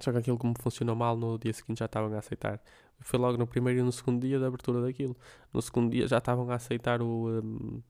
Só 0.00 0.12
que 0.12 0.18
aquilo 0.18 0.38
como 0.38 0.54
funcionou 0.60 0.94
mal 0.96 1.16
no 1.16 1.38
dia 1.38 1.52
seguinte 1.52 1.78
já 1.78 1.86
estavam 1.86 2.12
a 2.14 2.18
aceitar. 2.18 2.60
Foi 3.00 3.18
logo 3.18 3.36
no 3.38 3.46
primeiro 3.46 3.80
e 3.80 3.82
no 3.82 3.92
segundo 3.92 4.20
dia 4.20 4.38
da 4.38 4.46
abertura 4.48 4.80
daquilo. 4.82 5.16
No 5.52 5.62
segundo 5.62 5.90
dia 5.90 6.06
já 6.06 6.18
estavam 6.18 6.50
a 6.50 6.54
aceitar 6.54 7.00
o 7.02 7.28
um, 7.28 7.82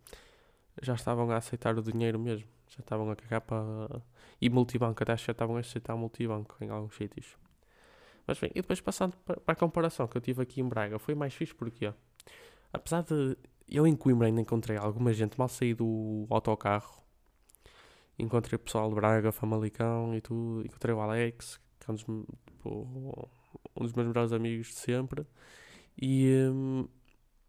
já 0.82 0.94
estavam 0.94 1.30
a 1.30 1.36
aceitar 1.36 1.76
o 1.78 1.82
dinheiro 1.82 2.18
mesmo. 2.18 2.46
Já 2.68 2.80
estavam 2.80 3.10
a 3.10 3.16
cagar 3.16 3.40
para 3.40 4.02
e 4.40 4.48
multibanco, 4.50 5.02
até 5.02 5.16
já 5.16 5.32
estavam 5.32 5.56
a 5.56 5.60
aceitar 5.60 5.96
multibanco 5.96 6.56
em 6.60 6.68
alguns 6.68 6.94
sítios. 6.94 7.36
Mas 8.26 8.38
bem, 8.38 8.50
e 8.54 8.60
depois 8.60 8.80
passando 8.80 9.16
para 9.24 9.40
a 9.46 9.56
comparação 9.56 10.06
que 10.06 10.16
eu 10.16 10.20
tive 10.20 10.42
aqui 10.42 10.60
em 10.60 10.68
Braga, 10.68 10.98
foi 10.98 11.14
mais 11.14 11.32
fixe 11.34 11.54
porque, 11.54 11.92
apesar 12.72 13.02
de 13.02 13.36
eu 13.66 13.86
em 13.86 13.96
Coimbra 13.96 14.26
ainda 14.26 14.40
encontrei 14.40 14.76
alguma 14.76 15.12
gente, 15.14 15.38
mal 15.38 15.48
saí 15.48 15.74
do 15.74 16.26
autocarro, 16.28 17.02
encontrei 18.18 18.58
pessoal 18.58 18.88
de 18.90 18.94
Braga, 18.96 19.32
Famalicão 19.32 20.14
e 20.14 20.20
tudo, 20.20 20.64
encontrei 20.64 20.94
o 20.94 21.00
Alex, 21.00 21.58
é 21.88 21.92
um 21.92 21.94
dos, 21.94 22.08
um 23.76 23.82
dos 23.82 23.92
meus 23.92 24.08
melhores 24.08 24.32
amigos 24.32 24.68
de 24.68 24.74
sempre, 24.74 25.26
e 26.00 26.32
um, 26.50 26.88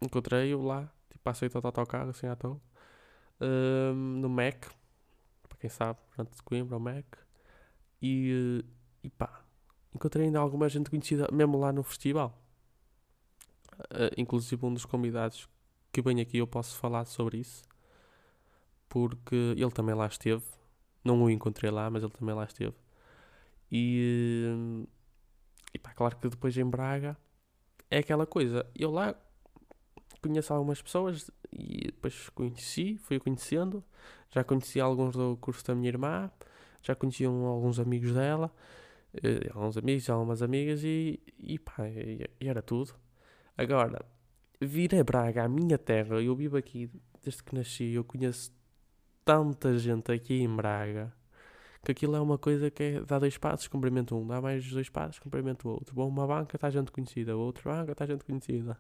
encontrei-o 0.01 0.61
lá, 0.61 0.91
tipo, 1.09 1.23
passei 1.23 1.49
todo 1.49 1.65
autocarro 1.65 2.09
assim 2.09 2.27
à 2.27 2.35
toa, 2.35 2.59
um, 3.41 3.93
no 3.93 4.29
Mac, 4.29 4.65
para 5.47 5.57
quem 5.59 5.69
sabe, 5.69 5.99
antes 6.17 6.37
de 6.37 6.43
Coimbra, 6.43 6.77
o 6.77 6.79
Mac, 6.79 7.05
e, 8.01 8.63
e 9.03 9.09
pá 9.09 9.43
encontrei 9.93 10.25
ainda 10.25 10.39
alguma 10.39 10.69
gente 10.69 10.89
conhecida, 10.89 11.27
mesmo 11.31 11.57
lá 11.57 11.71
no 11.71 11.83
festival. 11.83 12.37
Uh, 13.79 14.11
inclusive 14.17 14.65
um 14.65 14.73
dos 14.73 14.85
convidados 14.85 15.47
que 15.91 16.01
vem 16.01 16.19
aqui 16.19 16.37
eu 16.37 16.47
posso 16.47 16.77
falar 16.77 17.05
sobre 17.05 17.37
isso. 17.39 17.63
Porque 18.87 19.35
ele 19.35 19.71
também 19.71 19.95
lá 19.95 20.07
esteve. 20.07 20.43
Não 21.03 21.21
o 21.23 21.29
encontrei 21.29 21.71
lá, 21.71 21.89
mas 21.89 22.03
ele 22.03 22.11
também 22.11 22.35
lá 22.35 22.43
esteve. 22.43 22.75
E, 23.71 24.85
e 25.73 25.79
pá, 25.79 25.93
claro 25.93 26.17
que 26.17 26.29
depois 26.29 26.57
em 26.57 26.65
Braga 26.65 27.17
é 27.89 27.99
aquela 27.99 28.25
coisa. 28.25 28.65
Eu 28.75 28.91
lá 28.91 29.15
conheço 30.21 30.53
algumas 30.53 30.81
pessoas 30.81 31.29
e 31.51 31.85
depois 31.85 32.29
conheci, 32.29 32.97
fui 32.97 33.19
conhecendo. 33.19 33.83
Já 34.29 34.43
conheci 34.43 34.79
alguns 34.79 35.15
do 35.15 35.37
curso 35.37 35.65
da 35.65 35.75
minha 35.75 35.89
irmã, 35.89 36.31
já 36.81 36.95
conheci 36.95 37.25
alguns 37.25 37.79
amigos 37.79 38.13
dela 38.13 38.51
uh, 39.13 39.57
alguns 39.57 39.77
amigos, 39.77 40.09
algumas 40.09 40.41
amigas 40.41 40.83
e, 40.83 41.19
e 41.37 41.59
pá, 41.59 41.87
e, 41.87 42.29
e 42.39 42.47
era 42.47 42.61
tudo. 42.61 42.93
Agora, 43.57 44.05
vir 44.59 44.95
a 44.95 45.03
Braga, 45.03 45.43
a 45.43 45.49
minha 45.49 45.77
terra, 45.77 46.21
eu 46.21 46.35
vivo 46.35 46.57
aqui 46.57 46.89
desde 47.23 47.43
que 47.43 47.55
nasci, 47.55 47.91
eu 47.93 48.03
conheço 48.03 48.51
tanta 49.25 49.77
gente 49.77 50.11
aqui 50.11 50.41
em 50.41 50.55
Braga 50.55 51.13
que 51.83 51.91
aquilo 51.91 52.15
é 52.15 52.19
uma 52.19 52.37
coisa 52.37 52.69
que 52.69 52.83
é 52.83 53.01
dá 53.01 53.19
dois 53.19 53.37
passos, 53.37 53.67
cumprimento 53.67 54.15
um, 54.15 54.27
dá 54.27 54.41
mais 54.41 54.69
dois 54.71 54.89
passos, 54.89 55.19
cumprimento 55.19 55.67
o 55.67 55.71
outro. 55.71 55.95
Bom, 55.95 56.07
uma 56.07 56.27
banca 56.27 56.55
está 56.55 56.69
gente 56.69 56.91
conhecida, 56.91 57.35
outra 57.35 57.73
banca 57.73 57.91
está 57.93 58.05
gente 58.05 58.23
conhecida. 58.23 58.77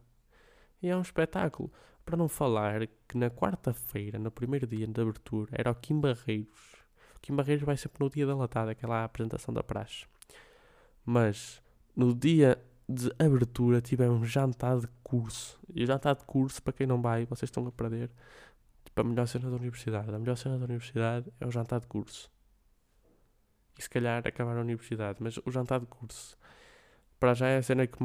E 0.81 0.87
é 0.89 0.95
um 0.95 1.01
espetáculo. 1.01 1.71
Para 2.05 2.17
não 2.17 2.27
falar 2.27 2.87
que 3.07 3.17
na 3.17 3.29
quarta-feira, 3.29 4.17
no 4.17 4.31
primeiro 4.31 4.65
dia 4.65 4.87
de 4.87 5.01
abertura, 5.01 5.49
era 5.53 5.71
o 5.71 5.75
Kim 5.75 5.99
Barreiros. 5.99 6.75
O 7.15 7.19
Kim 7.21 7.35
Barreiros 7.35 7.65
vai 7.65 7.77
sempre 7.77 8.03
no 8.03 8.09
dia 8.09 8.25
da 8.25 8.35
latada, 8.35 8.71
aquela 8.71 9.03
apresentação 9.03 9.53
da 9.53 9.61
praxe. 9.61 10.05
Mas 11.05 11.61
no 11.95 12.13
dia 12.15 12.57
de 12.87 13.11
abertura 13.19 13.81
tivemos 13.81 14.29
jantar 14.29 14.79
de 14.79 14.87
curso. 15.03 15.59
E 15.73 15.85
jantar 15.85 16.15
de 16.15 16.25
curso, 16.25 16.61
para 16.63 16.73
quem 16.73 16.87
não 16.87 17.01
vai, 17.01 17.25
vocês 17.25 17.47
estão 17.47 17.65
a 17.67 17.71
perder. 17.71 18.09
Tipo, 18.85 19.01
a 19.01 19.03
melhor 19.03 19.27
cena 19.27 19.49
da 19.49 19.57
universidade. 19.57 20.13
A 20.13 20.17
melhor 20.17 20.37
cena 20.37 20.57
da 20.57 20.65
universidade 20.65 21.31
é 21.39 21.45
o 21.45 21.51
jantar 21.51 21.79
de 21.79 21.87
curso. 21.87 22.31
E 23.79 23.81
se 23.81 23.89
calhar 23.89 24.21
acabar 24.27 24.57
a 24.57 24.61
universidade. 24.61 25.19
Mas 25.21 25.37
o 25.37 25.51
jantar 25.51 25.79
de 25.79 25.85
curso, 25.85 26.37
para 27.19 27.33
já 27.33 27.47
é 27.47 27.57
a 27.57 27.63
cena 27.63 27.87
que, 27.87 27.97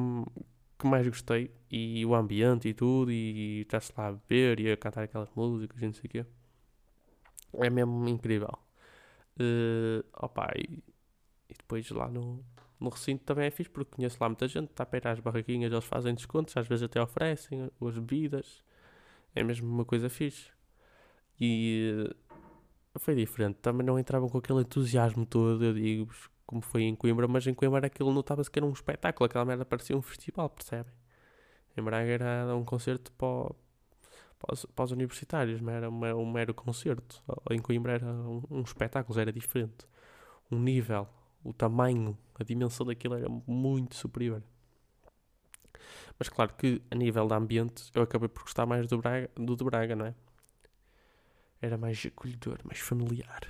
que 0.79 0.87
mais 0.87 1.07
gostei. 1.07 1.51
E 1.71 2.07
o 2.07 2.15
ambiente 2.15 2.69
e 2.69 2.75
tudo. 2.75 3.11
E 3.11 3.63
estar-se 3.63 3.93
lá 3.97 4.09
a 4.09 4.13
beber 4.13 4.61
e 4.61 4.71
a 4.73 4.77
cantar 4.77 5.03
aquelas 5.05 5.29
músicas 5.35 5.83
e 5.83 5.87
não 5.87 5.93
sei 5.93 6.05
o 6.07 6.09
quê. 6.09 6.27
É 7.55 7.71
mesmo 7.71 8.09
incrível. 8.09 8.57
Uh, 9.37 10.05
opa, 10.15 10.53
e, 10.57 10.83
e 11.49 11.55
depois 11.59 11.91
lá 11.91 12.09
no, 12.09 12.45
no 12.79 12.89
recinto 12.89 13.25
também 13.25 13.47
é 13.47 13.51
fixe 13.51 13.71
porque 13.71 13.97
conheço 13.97 14.17
lá 14.21 14.29
muita 14.29 14.47
gente, 14.47 14.71
está 14.71 14.87
para 14.87 14.99
ir 14.99 15.09
às 15.09 15.21
barraquinhas, 15.21 15.73
eles 15.73 15.85
fazem 15.85 16.15
descontos, 16.15 16.57
às 16.57 16.69
vezes 16.69 16.85
até 16.85 17.03
oferecem 17.03 17.69
as 17.81 17.99
bebidas. 17.99 18.63
É 19.35 19.43
mesmo 19.43 19.69
uma 19.69 19.85
coisa 19.85 20.09
fixe. 20.09 20.51
E 21.41 22.15
foi 22.99 23.15
diferente. 23.15 23.57
Também 23.57 23.87
não 23.87 23.99
entravam 23.99 24.29
com 24.29 24.39
aquele 24.39 24.61
entusiasmo 24.61 25.27
todo, 25.27 25.65
eu 25.65 25.75
digo 25.75 26.11
como 26.47 26.61
foi 26.61 26.83
em 26.83 26.95
Coimbra, 26.95 27.27
mas 27.27 27.47
em 27.47 27.55
Coimbra 27.55 27.87
aquilo 27.87 28.13
notava-se 28.13 28.51
que 28.51 28.59
era 28.59 28.67
um 28.67 28.73
espetáculo, 28.73 29.27
aquela 29.27 29.45
merda 29.45 29.65
parecia 29.65 29.97
um 29.97 30.03
festival, 30.03 30.49
percebem? 30.51 30.93
Em 31.77 31.83
Braga 31.83 32.09
era 32.09 32.57
um 32.57 32.65
concerto 32.65 33.11
para, 33.13 33.55
para, 34.75 34.85
os, 34.85 34.93
universitários, 34.93 35.61
não 35.61 35.73
era 35.73 35.91
um, 35.91 36.05
um 36.21 36.31
mero 36.31 36.55
concerto. 36.55 37.23
Em 37.51 37.59
Coimbra 37.61 37.95
era 37.95 38.07
um, 38.07 38.43
um 38.51 38.63
espetáculo, 38.63 39.19
era 39.19 39.33
diferente. 39.33 39.87
O 40.51 40.57
nível, 40.57 41.09
o 41.43 41.53
tamanho, 41.53 42.17
a 42.39 42.45
dimensão 42.45 42.87
daquilo 42.87 43.15
era 43.15 43.29
muito 43.47 43.97
superior. 43.97 44.43
Mas 46.19 46.29
claro 46.29 46.55
que 46.55 46.81
a 46.91 46.95
nível 46.95 47.27
de 47.27 47.35
ambiente 47.35 47.91
eu 47.95 48.03
acabei 48.03 48.29
por 48.29 48.43
gostar 48.43 48.67
mais 48.67 48.87
do, 48.87 48.99
Braga, 48.99 49.29
do 49.35 49.57
de 49.57 49.65
Braga, 49.65 49.97
não 49.97 50.07
é? 50.07 50.15
Era 51.65 51.79
mais 51.79 52.05
acolhedor, 52.05 52.59
mais 52.63 52.79
familiar. 52.79 53.41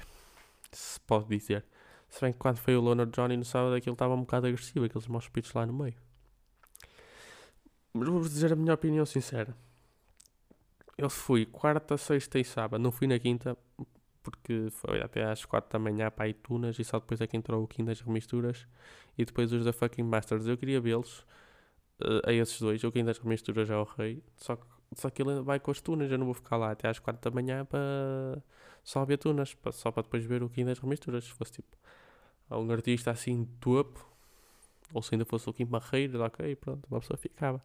Se 0.70 1.00
pode 1.00 1.36
dizer. 1.36 1.64
Se 2.08 2.20
bem 2.20 2.32
que 2.32 2.38
quando 2.38 2.58
foi 2.58 2.76
o 2.76 2.80
Loner 2.80 3.06
Johnny 3.06 3.36
no 3.36 3.44
sábado 3.44 3.74
aquilo 3.74 3.94
estava 3.94 4.14
um 4.14 4.20
bocado 4.20 4.46
agressivo, 4.46 4.84
aqueles 4.84 5.08
maus 5.08 5.28
pitos 5.28 5.52
lá 5.52 5.66
no 5.66 5.72
meio. 5.72 5.96
Mas 7.92 8.08
vou-vos 8.08 8.30
dizer 8.30 8.52
a 8.52 8.56
minha 8.56 8.72
opinião 8.72 9.04
sincera. 9.04 9.52
Eu 10.96 11.10
fui 11.10 11.44
quarta, 11.44 11.96
sexta 11.96 12.38
e 12.38 12.44
sábado. 12.44 12.80
Não 12.80 12.92
fui 12.92 13.08
na 13.08 13.18
quinta, 13.18 13.58
porque 14.22 14.68
foi 14.70 15.02
até 15.02 15.24
às 15.24 15.44
quatro 15.44 15.72
da 15.72 15.78
manhã 15.80 16.08
para 16.08 16.28
Itunas 16.28 16.78
e 16.78 16.84
só 16.84 17.00
depois 17.00 17.20
é 17.20 17.26
que 17.26 17.36
entrou 17.36 17.64
o 17.64 17.66
King 17.66 17.88
das 17.88 18.00
remisturas 18.00 18.64
e 19.18 19.24
depois 19.24 19.52
os 19.52 19.64
da 19.64 19.72
fucking 19.72 20.04
Masters. 20.04 20.46
Eu 20.46 20.56
queria 20.56 20.80
vê-los 20.80 21.26
uh, 22.00 22.28
a 22.28 22.32
esses 22.32 22.60
dois. 22.60 22.84
O 22.84 22.92
King 22.92 23.06
das 23.06 23.18
remisturas 23.18 23.68
é 23.70 23.76
o 23.76 23.82
rei. 23.82 24.22
Só 24.36 24.54
que, 24.54 24.64
só 24.96 25.10
que 25.10 25.22
ele 25.22 25.40
vai 25.42 25.60
com 25.60 25.70
as 25.70 25.80
tunas. 25.80 26.10
Eu 26.10 26.18
não 26.18 26.26
vou 26.26 26.34
ficar 26.34 26.56
lá 26.56 26.70
até 26.72 26.88
às 26.88 26.98
quatro 26.98 27.30
da 27.30 27.34
manhã 27.34 27.64
para 27.64 28.42
só 28.82 29.04
ver 29.04 29.18
tunas. 29.18 29.56
só 29.72 29.90
para 29.90 30.02
depois 30.02 30.24
ver 30.24 30.42
o 30.42 30.48
King 30.48 30.66
das 30.66 30.78
remisturas. 30.78 31.24
Se 31.24 31.30
fosse 31.32 31.52
tipo 31.52 31.76
um 32.50 32.70
artista 32.70 33.10
assim 33.10 33.44
topo, 33.60 34.06
ou 34.92 35.02
se 35.02 35.14
ainda 35.14 35.24
fosse 35.24 35.48
o 35.48 35.52
Kim 35.52 35.66
Barreiros, 35.66 36.20
ok, 36.20 36.56
pronto, 36.56 36.86
uma 36.90 37.00
pessoa 37.00 37.16
ficava. 37.16 37.62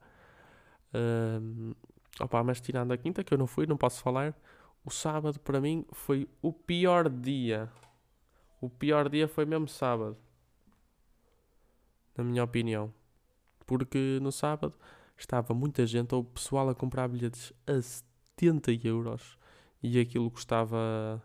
Um, 0.94 1.74
opa, 2.20 2.44
mas 2.44 2.60
tirando 2.60 2.92
a 2.92 2.98
quinta, 2.98 3.24
que 3.24 3.34
eu 3.34 3.38
não 3.38 3.48
fui, 3.48 3.68
não 3.68 3.78
posso 3.78 4.02
falar. 4.02 4.36
O 4.84 4.90
sábado 4.90 5.40
para 5.40 5.60
mim 5.60 5.86
foi 5.92 6.28
o 6.42 6.52
pior 6.52 7.10
dia. 7.10 7.70
O 8.62 8.70
pior 8.70 9.10
dia 9.10 9.28
foi 9.28 9.46
mesmo 9.46 9.68
sábado. 9.68 10.18
Na 12.18 12.24
minha 12.24 12.44
opinião. 12.44 12.94
Porque 13.66 14.20
no 14.22 14.32
sábado 14.32 14.74
estava 15.20 15.54
muita 15.54 15.86
gente, 15.86 16.16
ou 16.16 16.24
pessoal 16.24 16.70
a 16.70 16.76
comprar 16.76 17.08
bilhetes 17.08 17.54
a 17.68 17.82
70 17.82 18.72
euros 18.88 19.38
e 19.84 20.00
aquilo 20.00 20.30
custava 20.32 21.22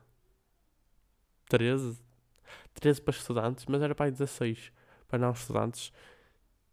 13, 1.48 1.98
13 2.74 3.00
para 3.00 3.14
estudantes, 3.14 3.66
mas 3.66 3.82
era 3.82 3.94
para 3.94 4.10
16 4.10 4.72
para 5.08 5.18
não 5.18 5.32
estudantes 5.32 5.92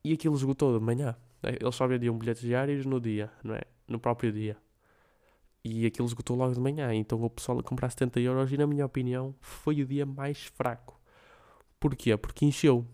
e 0.04 0.14
aquilo 0.14 0.36
esgotou 0.36 0.78
de 0.78 0.84
manhã. 0.84 1.16
Eles 1.44 1.76
só 1.76 1.88
vendiam 1.88 2.18
bilhetes 2.18 2.42
diários 2.42 2.86
no 2.86 3.00
dia, 3.00 3.32
não 3.44 3.56
é? 3.56 3.62
No 3.88 4.00
próprio 4.00 4.32
dia. 4.32 4.58
E 5.64 5.86
aquilo 5.86 6.08
esgotou 6.08 6.36
logo 6.36 6.54
de 6.54 6.60
manhã. 6.60 6.94
Então 6.94 7.22
o 7.24 7.30
pessoal 7.30 7.60
a 7.60 7.64
comprar 7.64 7.90
70 7.90 8.20
euros 8.20 8.52
e, 8.52 8.58
na 8.58 8.66
minha 8.66 8.86
opinião, 8.86 9.36
foi 9.40 9.82
o 9.82 9.86
dia 9.86 10.06
mais 10.06 10.46
fraco. 10.46 11.00
Porquê? 11.80 12.16
Porque 12.18 12.46
encheu. 12.46 12.86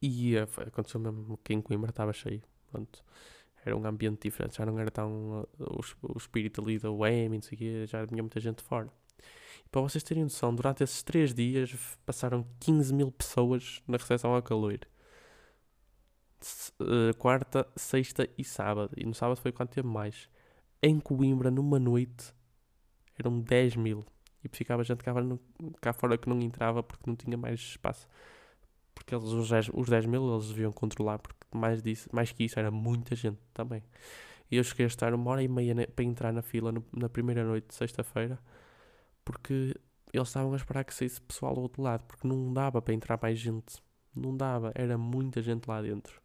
E 0.00 0.36
uh, 0.36 0.48
aconteceu 0.66 1.00
mesmo 1.00 1.38
que 1.44 1.54
em 1.54 1.60
Coimbra 1.60 1.90
estava 1.90 2.12
cheio. 2.12 2.42
Pronto. 2.72 3.04
Era 3.64 3.76
um 3.76 3.86
ambiente 3.86 4.22
diferente. 4.22 4.56
Já 4.56 4.66
não 4.66 4.78
era 4.78 4.90
tão. 4.90 5.46
Uh, 5.58 5.80
o, 6.02 6.14
o, 6.14 6.18
espírito 6.18 6.60
ali 6.60 6.78
da 6.78 6.90
UEM, 6.90 7.40
já 7.86 8.06
tinha 8.06 8.22
muita 8.22 8.40
gente 8.40 8.62
fora. 8.62 8.88
E 9.64 9.68
para 9.68 9.82
vocês 9.82 10.02
terem 10.02 10.24
noção, 10.24 10.54
durante 10.54 10.82
esses 10.82 11.02
3 11.02 11.32
dias 11.34 11.72
passaram 12.04 12.46
15 12.58 12.92
mil 12.92 13.12
pessoas 13.12 13.82
na 13.86 13.96
recepção 13.98 14.34
a 14.34 14.42
calor. 14.42 14.80
Uh, 16.80 17.16
quarta, 17.18 17.68
sexta 17.76 18.28
e 18.36 18.42
sábado. 18.42 18.92
E 18.96 19.04
no 19.04 19.14
sábado 19.14 19.36
foi 19.36 19.52
quando 19.52 19.68
teve 19.68 19.86
mais 19.86 20.28
em 20.82 20.98
Coimbra, 20.98 21.48
numa 21.48 21.78
noite, 21.78 22.34
eram 23.16 23.40
10 23.40 23.76
mil. 23.76 24.04
E 24.42 24.48
ficava 24.48 24.82
gente 24.82 25.04
cá 25.80 25.92
fora 25.92 26.18
que 26.18 26.28
não 26.28 26.40
entrava 26.40 26.82
porque 26.82 27.08
não 27.08 27.14
tinha 27.14 27.36
mais 27.36 27.60
espaço. 27.60 28.08
Porque 28.94 29.14
eles, 29.14 29.28
os, 29.28 29.48
10, 29.48 29.70
os 29.72 29.88
10 29.88 30.06
mil 30.06 30.32
eles 30.34 30.48
deviam 30.48 30.72
controlar, 30.72 31.18
porque 31.18 31.46
mais, 31.52 31.82
disso, 31.82 32.08
mais 32.12 32.32
que 32.32 32.44
isso 32.44 32.58
era 32.58 32.70
muita 32.70 33.14
gente 33.14 33.38
também. 33.52 33.82
E 34.50 34.56
eu 34.56 34.64
cheguei 34.64 34.84
a 34.84 34.88
estar 34.88 35.14
uma 35.14 35.30
hora 35.30 35.42
e 35.42 35.48
meia 35.48 35.74
para 35.88 36.04
entrar 36.04 36.32
na 36.32 36.42
fila 36.42 36.70
no, 36.70 36.84
na 36.92 37.08
primeira 37.08 37.42
noite 37.44 37.68
de 37.68 37.74
sexta-feira, 37.74 38.38
porque 39.24 39.74
eles 40.12 40.28
estavam 40.28 40.52
a 40.52 40.56
esperar 40.56 40.84
que 40.84 40.94
saísse 40.94 41.20
pessoal 41.22 41.54
do 41.54 41.62
outro 41.62 41.82
lado, 41.82 42.04
porque 42.06 42.28
não 42.28 42.52
dava 42.52 42.82
para 42.82 42.92
entrar 42.92 43.18
mais 43.20 43.38
gente. 43.38 43.82
Não 44.14 44.36
dava, 44.36 44.70
era 44.74 44.98
muita 44.98 45.40
gente 45.40 45.66
lá 45.66 45.80
dentro. 45.80 46.20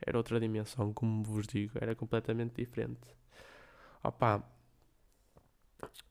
Era 0.00 0.16
outra 0.16 0.38
dimensão, 0.38 0.92
como 0.92 1.22
vos 1.24 1.46
digo, 1.46 1.72
era 1.80 1.94
completamente 1.94 2.54
diferente. 2.56 3.00
Opa, 4.02 4.42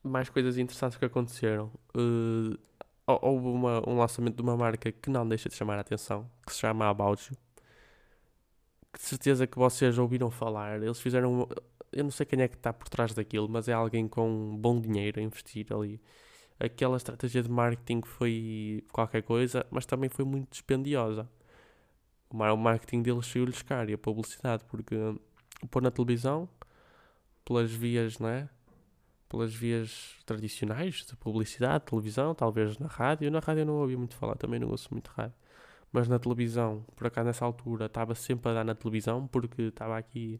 mais 0.02 0.28
coisas 0.28 0.58
interessantes 0.58 0.98
que 0.98 1.04
aconteceram. 1.04 1.70
Uh, 1.96 2.58
houve 3.06 3.46
uma, 3.46 3.88
um 3.88 3.98
lançamento 3.98 4.36
de 4.36 4.42
uma 4.42 4.56
marca 4.56 4.92
que 4.92 5.10
não 5.10 5.28
deixa 5.28 5.48
de 5.48 5.54
chamar 5.54 5.78
a 5.78 5.80
atenção, 5.80 6.30
que 6.46 6.52
se 6.52 6.60
chama 6.60 6.88
About 6.88 7.30
You. 7.30 7.36
Que 8.92 8.98
de 8.98 9.04
certeza 9.04 9.46
que 9.46 9.58
vocês 9.58 9.98
ouviram 9.98 10.30
falar. 10.30 10.82
Eles 10.82 11.00
fizeram. 11.00 11.48
Eu 11.90 12.04
não 12.04 12.10
sei 12.10 12.26
quem 12.26 12.40
é 12.40 12.48
que 12.48 12.56
está 12.56 12.72
por 12.72 12.88
trás 12.88 13.14
daquilo, 13.14 13.48
mas 13.48 13.68
é 13.68 13.72
alguém 13.72 14.08
com 14.08 14.56
bom 14.58 14.80
dinheiro 14.80 15.20
a 15.20 15.22
investir 15.22 15.66
ali. 15.72 16.00
Aquela 16.60 16.96
estratégia 16.96 17.42
de 17.42 17.50
marketing 17.50 18.02
foi 18.04 18.84
qualquer 18.92 19.22
coisa, 19.22 19.66
mas 19.70 19.84
também 19.86 20.08
foi 20.08 20.24
muito 20.24 20.50
dispendiosa. 20.50 21.28
O 22.30 22.56
marketing 22.56 23.02
deles 23.02 23.26
saiu-lhes 23.26 23.62
caro 23.62 23.90
e 23.90 23.94
a 23.94 23.98
publicidade, 23.98 24.64
porque 24.64 24.96
pôr 25.70 25.82
na 25.82 25.90
televisão 25.90 26.48
pelas 27.44 27.70
vias, 27.70 28.18
não 28.18 28.28
é? 28.28 28.48
Pelas 29.32 29.54
vias 29.54 30.14
tradicionais 30.26 31.06
de 31.06 31.16
publicidade, 31.16 31.86
televisão, 31.86 32.34
talvez 32.34 32.76
na 32.76 32.86
rádio. 32.86 33.30
Na 33.30 33.38
rádio 33.38 33.62
eu 33.62 33.66
não 33.66 33.76
ouvi 33.76 33.96
muito 33.96 34.14
falar, 34.14 34.36
também 34.36 34.60
não 34.60 34.68
ouço 34.68 34.90
muito 34.92 35.08
rádio. 35.08 35.34
Mas 35.90 36.06
na 36.06 36.18
televisão, 36.18 36.84
por 36.94 37.06
acaso 37.06 37.28
nessa 37.28 37.42
altura, 37.42 37.86
estava 37.86 38.14
sempre 38.14 38.50
a 38.50 38.54
dar 38.56 38.62
na 38.62 38.74
televisão, 38.74 39.26
porque 39.26 39.62
estava 39.62 39.96
aqui 39.96 40.38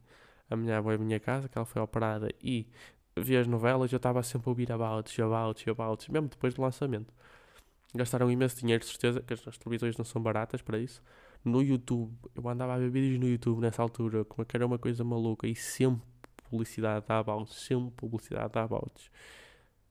a 0.50 0.55
minha 0.57 0.76
avó 0.76 0.92
em 0.92 0.98
minha 0.98 1.18
casa, 1.18 1.48
que 1.48 1.57
ela 1.57 1.64
foi 1.64 1.81
operada, 1.81 2.28
e 2.42 2.66
via 3.16 3.40
as 3.40 3.46
novelas, 3.46 3.90
eu 3.90 3.96
estava 3.96 4.22
sempre 4.22 4.50
a 4.50 4.50
ouvir 4.50 4.70
about, 4.70 5.22
about, 5.22 5.70
about, 5.70 6.12
mesmo 6.12 6.28
depois 6.28 6.52
do 6.52 6.61
lançamento. 6.61 7.14
Gastaram 7.94 8.31
imenso 8.31 8.59
dinheiro, 8.59 8.85
de 8.85 8.90
certeza, 8.90 9.22
que 9.22 9.33
as 9.33 9.57
televisões 9.57 9.96
não 9.96 10.05
são 10.05 10.20
baratas 10.22 10.61
para 10.61 10.78
isso. 10.78 11.02
No 11.42 11.62
YouTube, 11.62 12.12
eu 12.35 12.46
andava 12.46 12.74
a 12.74 12.78
ver 12.78 12.90
vídeos 12.90 13.18
no 13.18 13.26
YouTube 13.26 13.59
nessa 13.62 13.81
altura, 13.81 14.22
como 14.26 14.42
é 14.42 14.44
que 14.44 14.55
era 14.55 14.66
uma 14.66 14.78
coisa 14.78 15.02
maluca, 15.02 15.46
e 15.48 15.57
sempre 15.57 16.12
publicidade 16.53 17.07
da 17.07 17.19
About, 17.19 17.51
sempre 17.55 17.91
publicidade 17.97 18.53
da 18.53 18.62
About. 18.62 19.11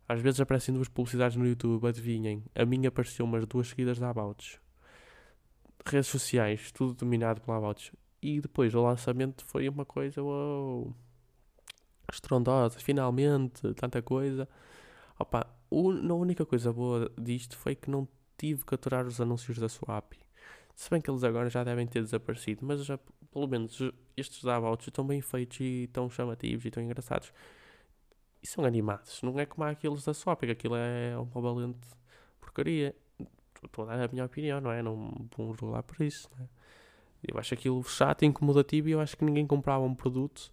Às 0.08 0.22
vezes 0.22 0.40
aparecem 0.40 0.74
duas 0.76 0.88
publicidades 0.88 1.36
no 1.36 1.48
YouTube, 1.48 1.88
adivinhem. 1.88 2.44
A 2.54 2.64
minha 2.66 2.90
apareceu 2.90 3.26
umas 3.26 3.46
duas 3.48 3.70
seguidas 3.70 3.98
da 3.98 4.12
About. 4.12 4.62
Redes 5.84 6.08
sociais, 6.08 6.72
tudo 6.72 6.94
dominado 6.94 7.42
pela 7.42 7.58
About. 7.58 7.92
E 8.22 8.40
depois 8.40 8.76
o 8.76 8.82
lançamento 8.84 9.44
foi 9.46 9.68
uma 9.68 9.84
coisa 9.84 10.22
uou, 10.22 10.94
estrondosa, 12.12 12.78
finalmente, 12.80 13.74
tanta 13.74 14.02
coisa. 14.04 14.48
Opa, 15.18 15.48
a 15.72 15.76
única 16.14 16.46
coisa 16.46 16.72
boa 16.72 17.12
disto 17.20 17.58
foi 17.58 17.74
que 17.74 17.90
não 17.90 18.08
tive 18.38 18.64
que 18.64 18.76
aturar 18.76 19.08
os 19.08 19.20
anúncios 19.20 19.58
da 19.58 19.68
Swap. 19.68 20.14
Se 20.82 20.90
bem 20.90 21.00
que 21.00 21.12
eles 21.12 21.24
agora 21.24 21.48
já 21.48 21.64
devem 21.64 21.86
ter 21.86 22.02
desaparecido, 22.02 22.66
mas 22.66 22.84
já, 22.84 22.98
pelo 23.32 23.48
menos 23.48 23.80
estes 24.18 24.44
abouts 24.48 24.88
estão 24.88 25.06
bem 25.06 25.22
feitos 25.22 25.60
e 25.60 25.88
tão 25.94 26.10
chamativos 26.10 26.66
e 26.66 26.72
tão 26.72 26.82
engraçados. 26.82 27.32
E 28.42 28.48
são 28.48 28.66
animados, 28.66 29.22
não 29.22 29.40
é 29.40 29.46
como 29.46 29.64
aqueles 29.64 30.04
da 30.04 30.12
Swap, 30.12 30.40
que 30.40 30.50
aquilo 30.50 30.76
é 30.76 31.16
uma 31.16 31.40
valente 31.40 31.88
porcaria. 32.40 32.96
Estou 33.64 33.88
a 33.88 33.96
dar 33.96 34.06
a 34.06 34.08
minha 34.12 34.26
opinião, 34.26 34.60
não 34.60 34.72
é? 34.72 34.82
Não 34.82 35.30
vou 35.38 35.52
rolar 35.54 35.84
por 35.84 36.04
isso, 36.04 36.28
é? 36.40 36.48
Eu 37.32 37.38
acho 37.38 37.54
aquilo 37.54 37.84
chato, 37.84 38.26
incomodativo 38.26 38.90
e 38.90 38.94
eu 38.94 39.00
acho 39.00 39.16
que 39.16 39.24
ninguém 39.24 39.46
comprava 39.46 39.86
um 39.86 39.94
produto 39.94 40.52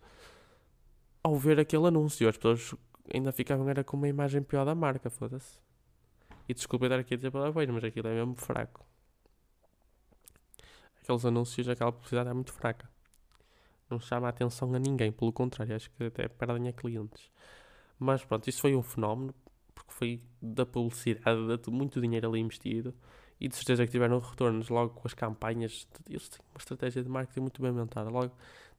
ao 1.22 1.36
ver 1.36 1.58
aquele 1.58 1.86
anúncio. 1.86 2.28
As 2.28 2.36
pessoas 2.36 2.74
ainda 3.14 3.32
ficavam 3.32 3.66
era 3.66 3.82
com 3.82 3.96
uma 3.96 4.08
imagem 4.08 4.42
pior 4.42 4.66
da 4.66 4.74
marca, 4.74 5.08
foda-se. 5.08 5.58
E 6.46 6.52
desculpa 6.52 6.86
dar 6.86 6.98
aqui 6.98 7.14
a 7.14 7.16
dizer 7.16 7.30
palavrões, 7.30 7.70
mas 7.70 7.82
aquilo 7.82 8.08
é 8.08 8.14
mesmo 8.14 8.36
fraco 8.36 8.87
aqueles 11.08 11.24
anúncios, 11.24 11.68
aquela 11.68 11.90
publicidade 11.90 12.28
é 12.28 12.34
muito 12.34 12.52
fraca. 12.52 12.88
Não 13.88 13.98
chama 13.98 14.26
a 14.26 14.30
atenção 14.30 14.74
a 14.74 14.78
ninguém, 14.78 15.10
pelo 15.10 15.32
contrário, 15.32 15.74
acho 15.74 15.90
que 15.92 16.04
até 16.04 16.28
perdem 16.28 16.68
a 16.68 16.72
clientes. 16.72 17.30
Mas 17.98 18.22
pronto, 18.22 18.46
isso 18.48 18.60
foi 18.60 18.76
um 18.76 18.82
fenómeno, 18.82 19.34
porque 19.74 19.90
foi 19.92 20.22
da 20.42 20.66
publicidade, 20.66 21.56
de 21.56 21.70
muito 21.70 21.98
dinheiro 21.98 22.28
ali 22.28 22.40
investido, 22.40 22.94
e 23.40 23.48
de 23.48 23.56
certeza 23.56 23.86
que 23.86 23.90
tiveram 23.90 24.18
retornos 24.18 24.68
logo 24.68 24.94
com 24.94 25.08
as 25.08 25.14
campanhas. 25.14 25.88
Eles 26.08 26.28
têm 26.28 26.40
uma 26.50 26.58
estratégia 26.58 27.02
de 27.02 27.08
marketing 27.08 27.40
muito 27.40 27.62
bem 27.62 27.72
montada. 27.72 28.10
Logo 28.10 28.34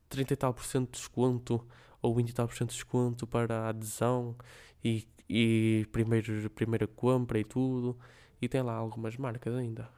30 0.08 0.34
e 0.34 0.38
tal 0.38 0.54
por 0.54 0.64
cento 0.66 0.92
de 0.92 1.00
desconto, 1.00 1.66
ou 2.02 2.14
20 2.14 2.30
e 2.30 2.34
tal 2.34 2.48
por 2.48 2.56
cento 2.56 2.70
de 2.70 2.76
desconto 2.76 3.26
para 3.26 3.62
a 3.62 3.70
adesão, 3.70 4.36
e, 4.84 5.08
e 5.28 5.88
primeiro, 5.92 6.50
primeira 6.52 6.86
compra 6.86 7.40
e 7.40 7.44
tudo. 7.44 7.98
E 8.40 8.48
tem 8.48 8.62
lá 8.62 8.76
algumas 8.76 9.18
marcas 9.18 9.56
ainda. 9.56 9.90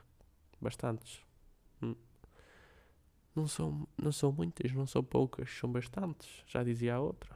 Bastantes. 0.62 1.20
Hum. 1.82 1.96
Não 3.36 3.48
são, 3.48 3.88
não 3.98 4.12
são 4.12 4.32
muitas, 4.32 4.72
não 4.72 4.86
são 4.86 5.04
poucas, 5.04 5.50
são 5.50 5.72
bastantes, 5.72 6.44
já 6.48 6.64
dizia 6.64 6.96
a 6.96 7.00
outra. 7.00 7.36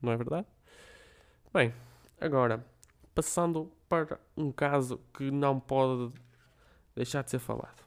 Não 0.00 0.12
é 0.12 0.16
verdade? 0.16 0.46
Bem, 1.52 1.72
agora, 2.20 2.64
passando 3.14 3.72
para 3.88 4.20
um 4.36 4.50
caso 4.50 5.00
que 5.12 5.30
não 5.30 5.58
pode 5.58 6.12
deixar 6.94 7.22
de 7.22 7.30
ser 7.30 7.38
falado. 7.38 7.84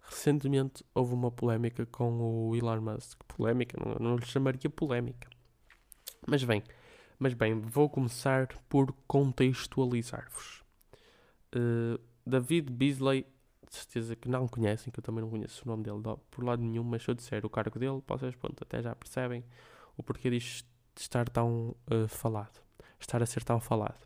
Recentemente 0.00 0.84
houve 0.94 1.12
uma 1.12 1.30
polémica 1.30 1.84
com 1.86 2.48
o 2.48 2.56
Elon 2.56 2.80
Musk. 2.80 3.22
Polémica, 3.24 3.78
não, 3.84 3.94
não 3.94 4.16
lhe 4.16 4.24
chamaria 4.24 4.70
polémica. 4.70 5.28
Mas 6.26 6.42
bem, 6.44 6.62
mas 7.18 7.34
bem, 7.34 7.60
vou 7.60 7.88
começar 7.88 8.48
por 8.68 8.92
contextualizar-vos. 9.06 10.62
Uh, 11.54 12.00
David 12.26 12.70
Beasley, 12.70 13.26
de 13.68 13.76
certeza 13.76 14.16
que 14.16 14.28
não 14.28 14.48
conhecem, 14.48 14.92
que 14.92 14.98
eu 14.98 15.02
também 15.02 15.22
não 15.22 15.30
conheço 15.30 15.62
o 15.64 15.68
nome 15.68 15.82
dele 15.82 15.98
por 16.30 16.44
lado 16.44 16.62
nenhum, 16.62 16.84
mas 16.84 17.02
se 17.02 17.10
eu 17.10 17.14
disser 17.14 17.44
o 17.44 17.50
cargo 17.50 17.78
dele, 17.78 18.02
vocês 18.06 18.34
pronto, 18.34 18.62
até 18.62 18.82
já 18.82 18.94
percebem 18.94 19.44
o 19.96 20.02
porquê 20.02 20.30
de 20.30 20.64
estar 20.96 21.28
tão 21.28 21.76
uh, 21.90 22.08
falado, 22.08 22.60
estar 22.98 23.22
a 23.22 23.26
ser 23.26 23.44
tão 23.44 23.60
falado. 23.60 24.00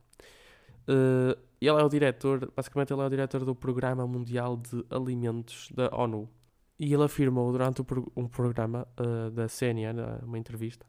Uh, 0.88 1.38
ele 1.60 1.80
é 1.80 1.84
o 1.84 1.88
diretor, 1.88 2.50
basicamente 2.56 2.92
ele 2.92 3.02
é 3.02 3.04
o 3.04 3.10
diretor 3.10 3.44
do 3.44 3.54
Programa 3.54 4.06
Mundial 4.06 4.56
de 4.56 4.84
Alimentos 4.90 5.68
da 5.72 5.88
ONU. 5.94 6.28
E 6.78 6.92
ele 6.92 7.04
afirmou 7.04 7.52
durante 7.52 7.82
um 8.16 8.26
programa 8.26 8.88
uh, 8.98 9.30
da 9.30 9.46
CNN, 9.46 9.94
uma 10.24 10.38
entrevista, 10.38 10.84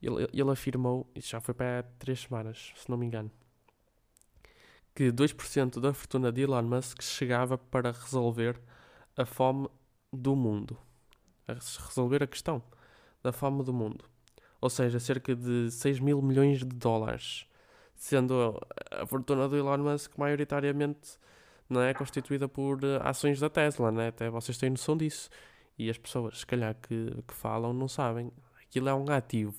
ele, 0.00 0.26
ele 0.32 0.50
afirmou, 0.50 1.06
isso 1.14 1.28
já 1.30 1.40
foi 1.40 1.52
para 1.52 1.82
três 1.98 2.20
semanas, 2.20 2.72
se 2.76 2.88
não 2.88 2.96
me 2.96 3.04
engano, 3.04 3.30
que 4.94 5.10
2% 5.10 5.80
da 5.80 5.92
fortuna 5.94 6.30
de 6.30 6.42
Elon 6.42 6.62
Musk 6.62 7.02
chegava 7.02 7.56
para 7.56 7.92
resolver 7.92 8.60
a 9.16 9.24
fome 9.24 9.68
do 10.12 10.36
mundo. 10.36 10.76
A 11.48 11.54
resolver 11.54 12.22
a 12.22 12.26
questão 12.26 12.62
da 13.22 13.32
fome 13.32 13.62
do 13.64 13.72
mundo. 13.72 14.04
Ou 14.60 14.70
seja, 14.70 15.00
cerca 15.00 15.34
de 15.34 15.70
6 15.70 16.00
mil 16.00 16.20
milhões 16.22 16.58
de 16.58 16.66
dólares. 16.66 17.46
Sendo 17.94 18.60
a 18.90 19.06
fortuna 19.06 19.48
do 19.48 19.56
Elon 19.56 19.78
Musk 19.78 20.16
maioritariamente 20.16 21.18
não 21.68 21.80
é, 21.80 21.94
constituída 21.94 22.48
por 22.48 22.82
eh, 22.84 23.00
ações 23.02 23.40
da 23.40 23.48
Tesla, 23.48 23.90
né? 23.90 24.08
até 24.08 24.28
vocês 24.28 24.58
têm 24.58 24.70
noção 24.70 24.96
disso. 24.96 25.30
E 25.78 25.88
as 25.88 25.96
pessoas, 25.96 26.40
se 26.40 26.46
calhar, 26.46 26.74
que, 26.74 27.22
que 27.26 27.34
falam, 27.34 27.72
não 27.72 27.88
sabem. 27.88 28.30
Aquilo 28.62 28.88
é 28.88 28.94
um 28.94 29.10
ativo. 29.10 29.56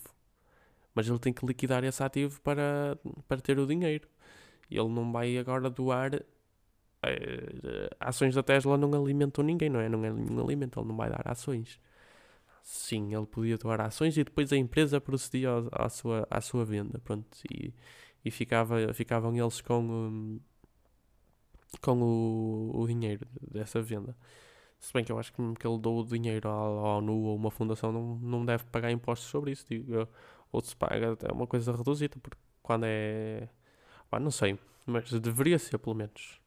Mas 0.93 1.07
ele 1.09 1.19
tem 1.19 1.33
que 1.33 1.45
liquidar 1.45 1.83
esse 1.83 2.03
ativo 2.03 2.39
para, 2.41 2.97
para 3.27 3.41
ter 3.41 3.57
o 3.57 3.65
dinheiro. 3.65 4.07
Ele 4.77 4.89
não 4.89 5.12
vai 5.12 5.38
agora 5.38 5.69
doar. 5.69 6.15
Uh, 6.15 7.89
ações 7.99 8.36
da 8.36 8.43
Tesla 8.43 8.77
não 8.77 8.93
alimentam 8.93 9.43
ninguém, 9.43 9.69
não 9.69 9.79
é? 9.79 9.89
Não 9.89 10.03
é 10.05 10.12
nenhum 10.12 10.41
alimento, 10.41 10.79
ele 10.79 10.88
não 10.88 10.95
vai 10.95 11.09
dar 11.09 11.23
ações. 11.25 11.79
Sim, 12.63 13.13
ele 13.13 13.25
podia 13.25 13.57
doar 13.57 13.81
ações 13.81 14.17
e 14.17 14.23
depois 14.23 14.51
a 14.53 14.57
empresa 14.57 15.01
procedia 15.01 15.49
à 15.71 15.89
sua, 15.89 16.25
à 16.29 16.39
sua 16.41 16.63
venda. 16.65 16.99
Pronto, 16.99 17.27
e, 17.51 17.73
e 18.23 18.31
ficava, 18.31 18.93
ficavam 18.93 19.36
eles 19.36 19.59
com, 19.62 19.81
um, 19.81 20.39
com 21.81 22.01
o, 22.01 22.71
o 22.81 22.88
dinheiro 22.88 23.27
dessa 23.51 23.81
venda. 23.81 24.15
Se 24.79 24.93
bem 24.93 25.03
que 25.03 25.12
eu 25.12 25.19
acho 25.19 25.33
que, 25.33 25.41
que 25.59 25.67
ele 25.67 25.77
dou 25.79 25.99
o 26.01 26.05
dinheiro 26.05 26.47
à, 26.49 26.51
à 26.51 26.97
ONU 26.97 27.13
ou 27.23 27.36
uma 27.36 27.51
fundação 27.51 27.91
não, 27.91 28.17
não 28.19 28.45
deve 28.45 28.65
pagar 28.65 28.91
impostos 28.91 29.29
sobre 29.29 29.51
isso. 29.51 29.65
Digo, 29.69 30.07
ou 30.51 30.62
se 30.62 30.75
paga 30.75 31.17
é 31.23 31.31
uma 31.33 31.47
coisa 31.47 31.75
reduzida, 31.75 32.17
porque 32.21 32.38
quando 32.62 32.86
é 32.86 33.49
Pá, 34.13 34.19
não 34.19 34.30
sei, 34.30 34.60
mas 34.86 35.12
deveria 35.12 35.58
ser 35.58 35.80
pelo 35.80 35.95
menos. 35.95 36.39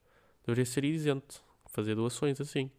Deveria 0.46 0.64
ser 0.64 0.84
isento. 0.84 1.42
Fazer 1.68 1.96
doações 1.96 2.40
assim. 2.40 2.70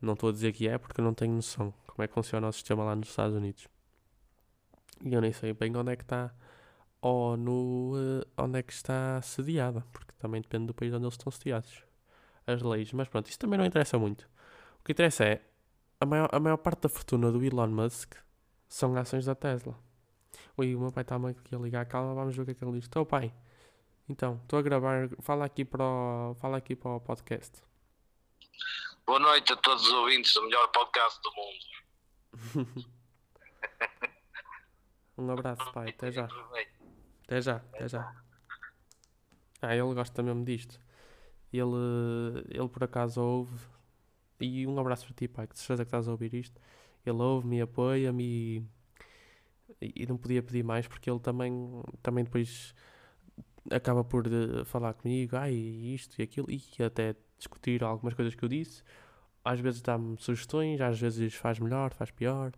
Não 0.00 0.12
estou 0.12 0.28
a 0.28 0.32
dizer 0.32 0.52
que 0.52 0.68
é 0.68 0.78
porque 0.78 1.00
eu 1.00 1.04
não 1.04 1.12
tenho 1.12 1.34
noção 1.34 1.74
como 1.88 2.04
é 2.04 2.06
que 2.06 2.14
funciona 2.14 2.46
o 2.46 2.52
sistema 2.52 2.84
lá 2.84 2.94
nos 2.94 3.08
Estados 3.08 3.34
Unidos. 3.34 3.66
E 5.04 5.12
eu 5.12 5.20
nem 5.20 5.32
sei 5.32 5.52
bem 5.52 5.76
onde 5.76 5.90
é 5.90 5.96
que 5.96 6.04
está 6.04 6.32
ou 7.00 7.36
no 7.36 7.96
uh, 7.96 8.24
onde 8.38 8.60
é 8.60 8.62
que 8.62 8.72
está 8.72 9.20
sediada, 9.20 9.84
porque 9.92 10.12
também 10.16 10.40
depende 10.40 10.66
do 10.66 10.72
país 10.74 10.94
onde 10.94 11.02
eles 11.02 11.14
estão 11.14 11.32
sediados. 11.32 11.82
As 12.46 12.62
leis, 12.62 12.92
mas 12.92 13.08
pronto, 13.08 13.28
isso 13.28 13.38
também 13.40 13.58
não 13.58 13.66
interessa 13.66 13.98
muito. 13.98 14.30
O 14.78 14.84
que 14.84 14.92
interessa 14.92 15.24
é 15.24 15.42
a 16.00 16.06
maior, 16.06 16.28
a 16.30 16.38
maior 16.38 16.58
parte 16.58 16.82
da 16.82 16.88
fortuna 16.88 17.32
do 17.32 17.44
Elon 17.44 17.66
Musk 17.66 18.14
são 18.68 18.94
ações 18.94 19.24
da 19.24 19.34
Tesla. 19.34 19.76
Oi, 20.56 20.72
o 20.76 20.78
meu 20.78 20.92
pai 20.92 21.02
está 21.02 21.16
aqui 21.16 21.52
a 21.52 21.58
ligar, 21.58 21.84
calma, 21.86 22.14
vamos 22.14 22.36
ver 22.36 22.42
o 22.42 22.44
que 22.44 22.52
é 22.52 22.54
que 22.54 22.64
ele 22.64 22.74
diz. 22.74 22.84
Estou, 22.84 23.04
pai. 23.04 23.34
Então, 24.08 24.38
estou 24.42 24.58
a 24.60 24.62
gravar. 24.62 25.08
Fala 25.20 25.44
aqui 25.44 25.64
para 25.64 25.82
o, 25.84 26.34
fala 26.36 26.58
aqui 26.58 26.76
para 26.76 26.90
o 26.92 27.00
podcast. 27.00 27.60
Boa 29.04 29.18
noite 29.18 29.52
a 29.52 29.56
todos 29.56 29.84
os 29.84 29.92
ouvintes 29.92 30.32
do 30.32 30.42
melhor 30.42 30.68
podcast 30.68 31.20
do 31.22 31.32
mundo. 31.34 32.86
um 35.18 35.30
abraço, 35.30 35.72
pai. 35.72 35.88
Até 35.88 36.12
já. 36.12 36.28
Até 37.24 37.40
já, 37.40 37.56
até 37.56 37.88
já. 37.88 38.22
Ah, 39.60 39.74
ele 39.74 39.92
gosta 39.94 40.22
mesmo 40.22 40.44
disto. 40.44 40.80
Ele, 41.52 42.44
ele 42.48 42.68
por 42.68 42.84
acaso 42.84 43.20
ouve. 43.20 43.58
E 44.38 44.66
um 44.68 44.78
abraço 44.78 45.06
para 45.06 45.14
ti, 45.16 45.26
pai, 45.26 45.48
que 45.48 45.54
de 45.54 45.60
certeza 45.60 45.84
que 45.84 45.88
estás 45.88 46.06
a 46.06 46.12
ouvir 46.12 46.32
isto. 46.32 46.60
Ele 47.04 47.18
ouve-me, 47.20 47.60
apoia-me 47.60 48.68
e, 49.80 50.02
e 50.02 50.06
não 50.06 50.16
podia 50.16 50.42
pedir 50.44 50.62
mais 50.62 50.86
porque 50.86 51.10
ele 51.10 51.18
também, 51.18 51.82
também 52.02 52.22
depois 52.22 52.72
acaba 53.70 54.04
por 54.04 54.26
uh, 54.26 54.64
falar 54.64 54.94
comigo, 54.94 55.36
ai, 55.36 55.54
isto 55.54 56.18
e 56.20 56.22
aquilo, 56.22 56.46
e 56.50 56.62
até 56.82 57.14
discutir 57.38 57.82
algumas 57.82 58.14
coisas 58.14 58.34
que 58.34 58.44
eu 58.44 58.48
disse. 58.48 58.82
Às 59.44 59.60
vezes 59.60 59.80
dá-me 59.80 60.16
sugestões, 60.18 60.80
às 60.80 60.98
vezes 60.98 61.34
faz 61.34 61.58
melhor, 61.58 61.92
faz 61.94 62.10
pior. 62.10 62.52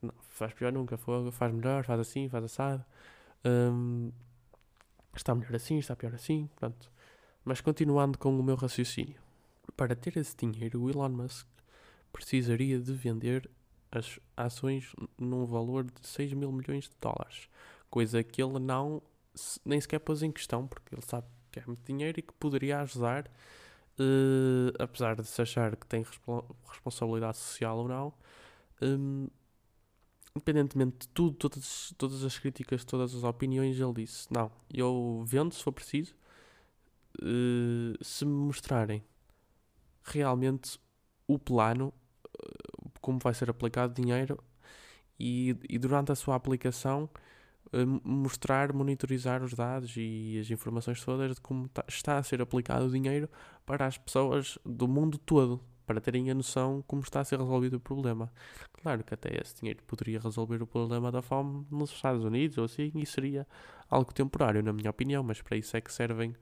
Não, 0.00 0.14
faz 0.28 0.52
pior 0.52 0.72
nunca, 0.72 0.96
faz 0.96 1.52
melhor, 1.52 1.84
faz 1.84 2.00
assim, 2.00 2.28
faz 2.28 2.44
assado. 2.44 2.84
Um, 3.44 4.12
está 5.16 5.34
melhor 5.34 5.54
assim, 5.54 5.78
está 5.78 5.96
pior 5.96 6.14
assim, 6.14 6.48
pronto. 6.56 6.90
Mas 7.44 7.60
continuando 7.60 8.18
com 8.18 8.38
o 8.38 8.42
meu 8.42 8.54
raciocínio. 8.54 9.20
Para 9.76 9.96
ter 9.96 10.16
esse 10.16 10.36
dinheiro, 10.36 10.82
o 10.82 10.90
Elon 10.90 11.08
Musk 11.08 11.46
precisaria 12.12 12.78
de 12.78 12.92
vender 12.92 13.50
as 13.90 14.18
ações 14.36 14.94
num 15.18 15.44
valor 15.44 15.84
de 15.84 16.06
6 16.06 16.32
mil 16.34 16.52
milhões 16.52 16.84
de 16.84 16.96
dólares. 17.00 17.48
Coisa 17.90 18.22
que 18.22 18.42
ele 18.42 18.58
não 18.58 19.02
nem 19.64 19.80
sequer 19.80 19.98
pôs 20.00 20.22
em 20.22 20.30
questão, 20.30 20.66
porque 20.66 20.94
ele 20.94 21.02
sabe 21.02 21.26
que 21.50 21.60
é 21.60 21.64
muito 21.66 21.84
dinheiro 21.84 22.18
e 22.18 22.22
que 22.22 22.32
poderia 22.34 22.80
ajudar, 22.80 23.26
uh, 23.98 24.72
apesar 24.78 25.16
de 25.16 25.26
se 25.26 25.40
achar 25.40 25.76
que 25.76 25.86
tem 25.86 26.04
responsabilidade 26.68 27.36
social 27.38 27.78
ou 27.78 27.88
não. 27.88 28.14
Um, 28.80 29.28
independentemente 30.34 31.00
de 31.00 31.08
tudo, 31.08 31.36
todas, 31.36 31.94
todas 31.98 32.24
as 32.24 32.38
críticas, 32.38 32.84
todas 32.84 33.14
as 33.14 33.24
opiniões, 33.24 33.78
ele 33.78 33.92
disse: 33.92 34.26
Não, 34.32 34.50
eu 34.72 35.22
vendo 35.26 35.54
se 35.54 35.62
for 35.62 35.72
preciso, 35.72 36.14
uh, 37.20 38.04
se 38.04 38.24
me 38.24 38.32
mostrarem 38.32 39.04
realmente 40.04 40.80
o 41.26 41.38
plano, 41.38 41.92
uh, 42.26 42.90
como 43.00 43.18
vai 43.18 43.34
ser 43.34 43.50
aplicado 43.50 43.94
dinheiro, 43.94 44.42
e, 45.18 45.56
e 45.68 45.78
durante 45.78 46.10
a 46.10 46.14
sua 46.14 46.34
aplicação 46.34 47.08
mostrar, 48.04 48.72
monitorizar 48.72 49.42
os 49.42 49.54
dados 49.54 49.94
e 49.96 50.38
as 50.38 50.50
informações 50.50 51.02
todas 51.02 51.34
de 51.34 51.40
como 51.40 51.68
tá, 51.68 51.84
está 51.88 52.18
a 52.18 52.22
ser 52.22 52.42
aplicado 52.42 52.86
o 52.86 52.90
dinheiro 52.90 53.28
para 53.64 53.86
as 53.86 53.96
pessoas 53.96 54.58
do 54.64 54.86
mundo 54.86 55.16
todo, 55.16 55.60
para 55.86 56.00
terem 56.00 56.30
a 56.30 56.34
noção 56.34 56.84
como 56.86 57.02
está 57.02 57.20
a 57.20 57.24
ser 57.24 57.38
resolvido 57.38 57.74
o 57.74 57.80
problema. 57.80 58.30
Claro 58.82 59.02
que 59.02 59.14
até 59.14 59.40
esse 59.40 59.56
dinheiro 59.56 59.82
poderia 59.84 60.20
resolver 60.20 60.62
o 60.62 60.66
problema 60.66 61.10
da 61.10 61.22
fome 61.22 61.66
nos 61.70 61.90
Estados 61.90 62.24
Unidos 62.24 62.58
ou 62.58 62.64
assim, 62.64 62.92
e 62.94 63.06
seria 63.06 63.46
algo 63.88 64.12
temporário, 64.12 64.62
na 64.62 64.72
minha 64.72 64.90
opinião, 64.90 65.22
mas 65.22 65.40
para 65.40 65.56
isso 65.56 65.76
é 65.76 65.80
que 65.80 65.92
servem 65.92 66.34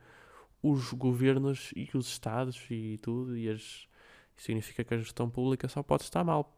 os 0.62 0.92
governos 0.92 1.72
e 1.76 1.88
os 1.94 2.08
estados 2.08 2.60
e 2.70 2.98
tudo, 2.98 3.36
e 3.36 3.48
as, 3.48 3.88
significa 4.36 4.84
que 4.84 4.94
a 4.94 4.98
gestão 4.98 5.30
pública 5.30 5.68
só 5.68 5.82
pode 5.82 6.02
estar 6.02 6.24
mal. 6.24 6.56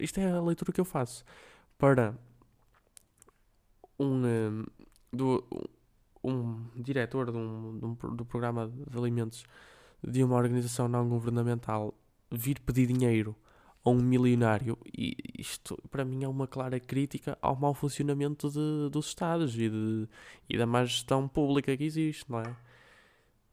Isto 0.00 0.18
é 0.18 0.30
a 0.30 0.40
leitura 0.40 0.72
que 0.72 0.80
eu 0.80 0.84
faço. 0.84 1.24
Para 1.78 2.14
um, 3.98 4.64
do, 5.12 5.44
um 6.22 6.66
diretor 6.76 7.30
de 7.30 7.36
um, 7.36 7.78
de 7.78 7.84
um, 7.84 8.16
do 8.16 8.24
programa 8.24 8.68
de 8.68 8.98
alimentos 8.98 9.44
de 10.02 10.22
uma 10.22 10.36
organização 10.36 10.88
não 10.88 11.08
governamental 11.08 11.94
vir 12.30 12.60
pedir 12.60 12.86
dinheiro 12.86 13.34
a 13.84 13.90
um 13.90 14.00
milionário, 14.00 14.78
e 14.96 15.14
isto 15.38 15.76
para 15.90 16.04
mim 16.04 16.24
é 16.24 16.28
uma 16.28 16.46
clara 16.46 16.80
crítica 16.80 17.36
ao 17.42 17.54
mau 17.54 17.74
funcionamento 17.74 18.48
de, 18.50 18.88
dos 18.90 19.08
Estados 19.08 19.54
e, 19.54 19.68
de, 19.68 20.08
e 20.48 20.56
da 20.56 20.64
má 20.64 20.84
gestão 20.84 21.28
pública 21.28 21.76
que 21.76 21.84
existe, 21.84 22.30
não 22.30 22.40
é? 22.40 22.56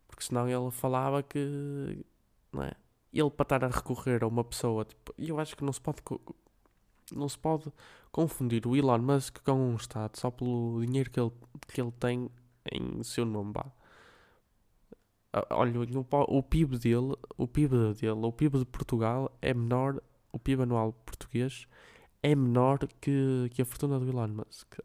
Porque 0.08 0.24
senão 0.24 0.48
ele 0.48 0.72
falava 0.72 1.22
que, 1.22 2.06
não 2.52 2.64
é? 2.64 2.72
Ele 3.14 3.30
para 3.30 3.44
estar 3.44 3.66
a 3.66 3.68
recorrer 3.68 4.24
a 4.24 4.28
uma 4.28 4.44
pessoa, 4.44 4.86
tipo, 4.86 5.14
eu 5.18 5.38
acho 5.38 5.56
que 5.56 5.66
não 5.66 5.74
se 5.74 5.82
pode 5.82 6.02
não 7.12 7.28
se 7.30 7.38
pode 7.38 7.72
confundir 8.12 8.66
o 8.68 8.76
Elon 8.76 9.00
Musk 9.00 9.40
com 9.44 9.54
um 9.54 9.76
Estado 9.76 10.18
só 10.18 10.30
pelo 10.32 10.82
dinheiro 10.86 11.10
que 11.10 11.20
ele, 11.20 11.32
que 11.68 11.82
ele 11.82 11.92
tem 11.92 12.30
em 12.72 13.04
seu 13.04 13.26
nome. 13.26 13.54
Bah. 13.54 13.72
olha, 15.50 15.74
o, 16.28 16.44
PIB 16.44 16.78
dele, 16.78 17.16
o 17.38 17.48
PIB 17.48 17.94
dele, 17.94 18.26
o 18.26 18.32
PIB 18.32 18.60
de 18.60 18.66
Portugal 18.66 19.36
é 19.42 19.54
menor, 19.54 20.02
o 20.32 20.40
PIB 20.40 20.64
anual 20.64 20.94
português 21.06 21.68
é 22.24 22.36
menor 22.36 22.80
que, 23.00 23.50
que 23.52 23.62
a 23.62 23.66
fortuna 23.66 24.00
do 24.00 24.10
Elon 24.10 24.28
Musk. 24.28 24.76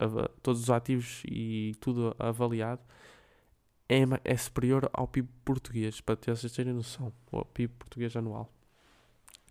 Todos 0.42 0.62
os 0.62 0.70
ativos 0.70 1.22
e 1.26 1.74
tudo 1.80 2.14
avaliado 2.18 2.80
é, 3.88 4.02
é 4.24 4.36
superior 4.36 4.88
ao 4.92 5.06
PIB 5.06 5.28
português, 5.44 6.00
para 6.00 6.16
vocês 6.16 6.52
terem 6.52 6.72
noção, 6.72 7.12
o 7.30 7.44
PIB 7.44 7.74
português 7.74 8.16
anual. 8.16 8.52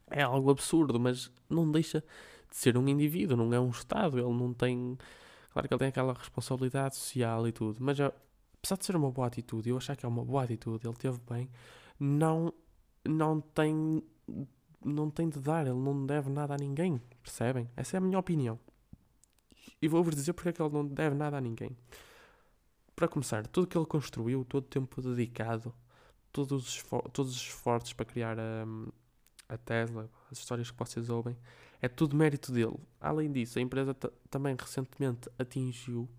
É 0.10 0.22
algo 0.22 0.52
absurdo, 0.52 1.00
mas 1.00 1.32
não 1.50 1.70
deixa 1.70 2.00
de 2.00 2.06
ser 2.56 2.78
um 2.78 2.88
indivíduo, 2.88 3.36
não 3.36 3.54
é 3.54 3.60
um 3.60 3.70
Estado. 3.70 4.18
Ele 4.18 4.34
não 4.34 4.54
tem. 4.54 4.98
Claro 5.52 5.68
que 5.68 5.74
ele 5.74 5.80
tem 5.80 5.88
aquela 5.90 6.14
responsabilidade 6.14 6.96
social 6.96 7.48
e 7.48 7.52
tudo, 7.52 7.78
mas 7.82 8.00
apesar 8.00 8.78
de 8.78 8.86
ser 8.86 8.96
uma 8.96 9.12
boa 9.12 9.28
atitude, 9.28 9.70
eu 9.70 9.78
achar 9.78 9.96
que 9.96 10.06
é 10.06 10.10
uma 10.10 10.24
boa 10.24 10.44
atitude, 10.44 10.88
ele 10.88 10.96
teve 10.96 11.20
bem, 11.30 11.50
não, 12.00 12.54
não 13.06 13.42
tem. 13.42 14.02
Não 14.84 15.10
tem 15.10 15.28
de 15.28 15.40
dar, 15.40 15.66
ele 15.66 15.80
não 15.80 16.06
deve 16.06 16.30
nada 16.30 16.54
a 16.54 16.58
ninguém, 16.58 17.02
percebem? 17.24 17.68
Essa 17.76 17.98
é 17.98 17.98
a 17.98 18.02
minha 18.02 18.20
opinião. 18.20 18.60
E 19.82 19.88
vou-vos 19.88 20.14
dizer 20.14 20.34
porque 20.34 20.50
é 20.50 20.54
que 20.54 20.62
ele 20.62 20.72
não 20.72 20.86
deve 20.86 21.16
nada 21.16 21.38
a 21.38 21.42
ninguém. 21.42 21.76
Para 22.96 23.08
começar, 23.08 23.48
tudo 23.48 23.66
que 23.66 23.76
ele 23.76 23.88
construiu, 23.88 24.46
todo 24.46 24.64
o 24.64 24.68
tempo 24.68 25.02
dedicado, 25.02 25.74
todos 26.32 26.52
os, 27.18 27.36
esforços 27.36 27.94
para 27.94 28.06
criar 28.06 28.38
a, 28.40 28.66
a 29.50 29.58
Tesla, 29.58 30.08
as 30.32 30.38
histórias 30.38 30.70
que 30.70 30.78
vocês 30.78 31.10
ouvem, 31.10 31.36
é 31.82 31.88
tudo 31.88 32.16
mérito 32.16 32.52
dele. 32.52 32.78
Além 33.00 33.32
disso, 33.32 33.60
a 33.60 33.62
empresa 33.62 33.94
também 34.30 34.56
recentemente 34.58 35.30
atingiu 35.38 36.10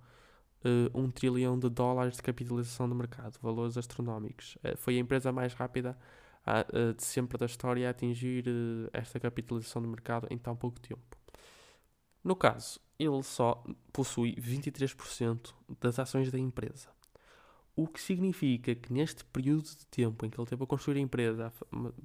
uh, 0.64 0.98
um 0.98 1.10
trilhão 1.10 1.58
de 1.58 1.68
dólares 1.68 2.16
de 2.16 2.22
capitalização 2.22 2.88
de 2.88 2.94
mercado, 2.94 3.38
valores 3.40 3.76
astronómicos. 3.76 4.56
Uh, 4.56 4.76
foi 4.76 4.96
a 4.96 5.00
empresa 5.00 5.32
mais 5.32 5.54
rápida 5.54 5.96
a, 6.44 6.60
uh, 6.60 6.94
de 6.94 7.04
sempre 7.04 7.38
da 7.38 7.46
história 7.46 7.86
a 7.86 7.90
atingir 7.90 8.44
esta 8.92 9.18
capitalização 9.18 9.82
de 9.82 9.88
mercado 9.88 10.26
em 10.30 10.38
tão 10.38 10.56
pouco 10.56 10.80
tempo. 10.80 11.16
No 12.22 12.34
caso, 12.34 12.80
ele 12.98 13.22
só 13.22 13.62
possui 13.92 14.34
23% 14.36 15.54
das 15.80 15.98
ações 15.98 16.30
da 16.30 16.38
empresa. 16.38 16.88
O 17.74 17.86
que 17.86 18.00
significa 18.00 18.74
que 18.74 18.92
neste 18.92 19.24
período 19.26 19.64
de 19.64 19.86
tempo 19.86 20.24
em 20.24 20.30
que 20.30 20.40
ele 20.40 20.48
teve 20.48 20.64
a 20.64 20.66
construir 20.66 20.96
a 20.96 21.00
empresa, 21.00 21.52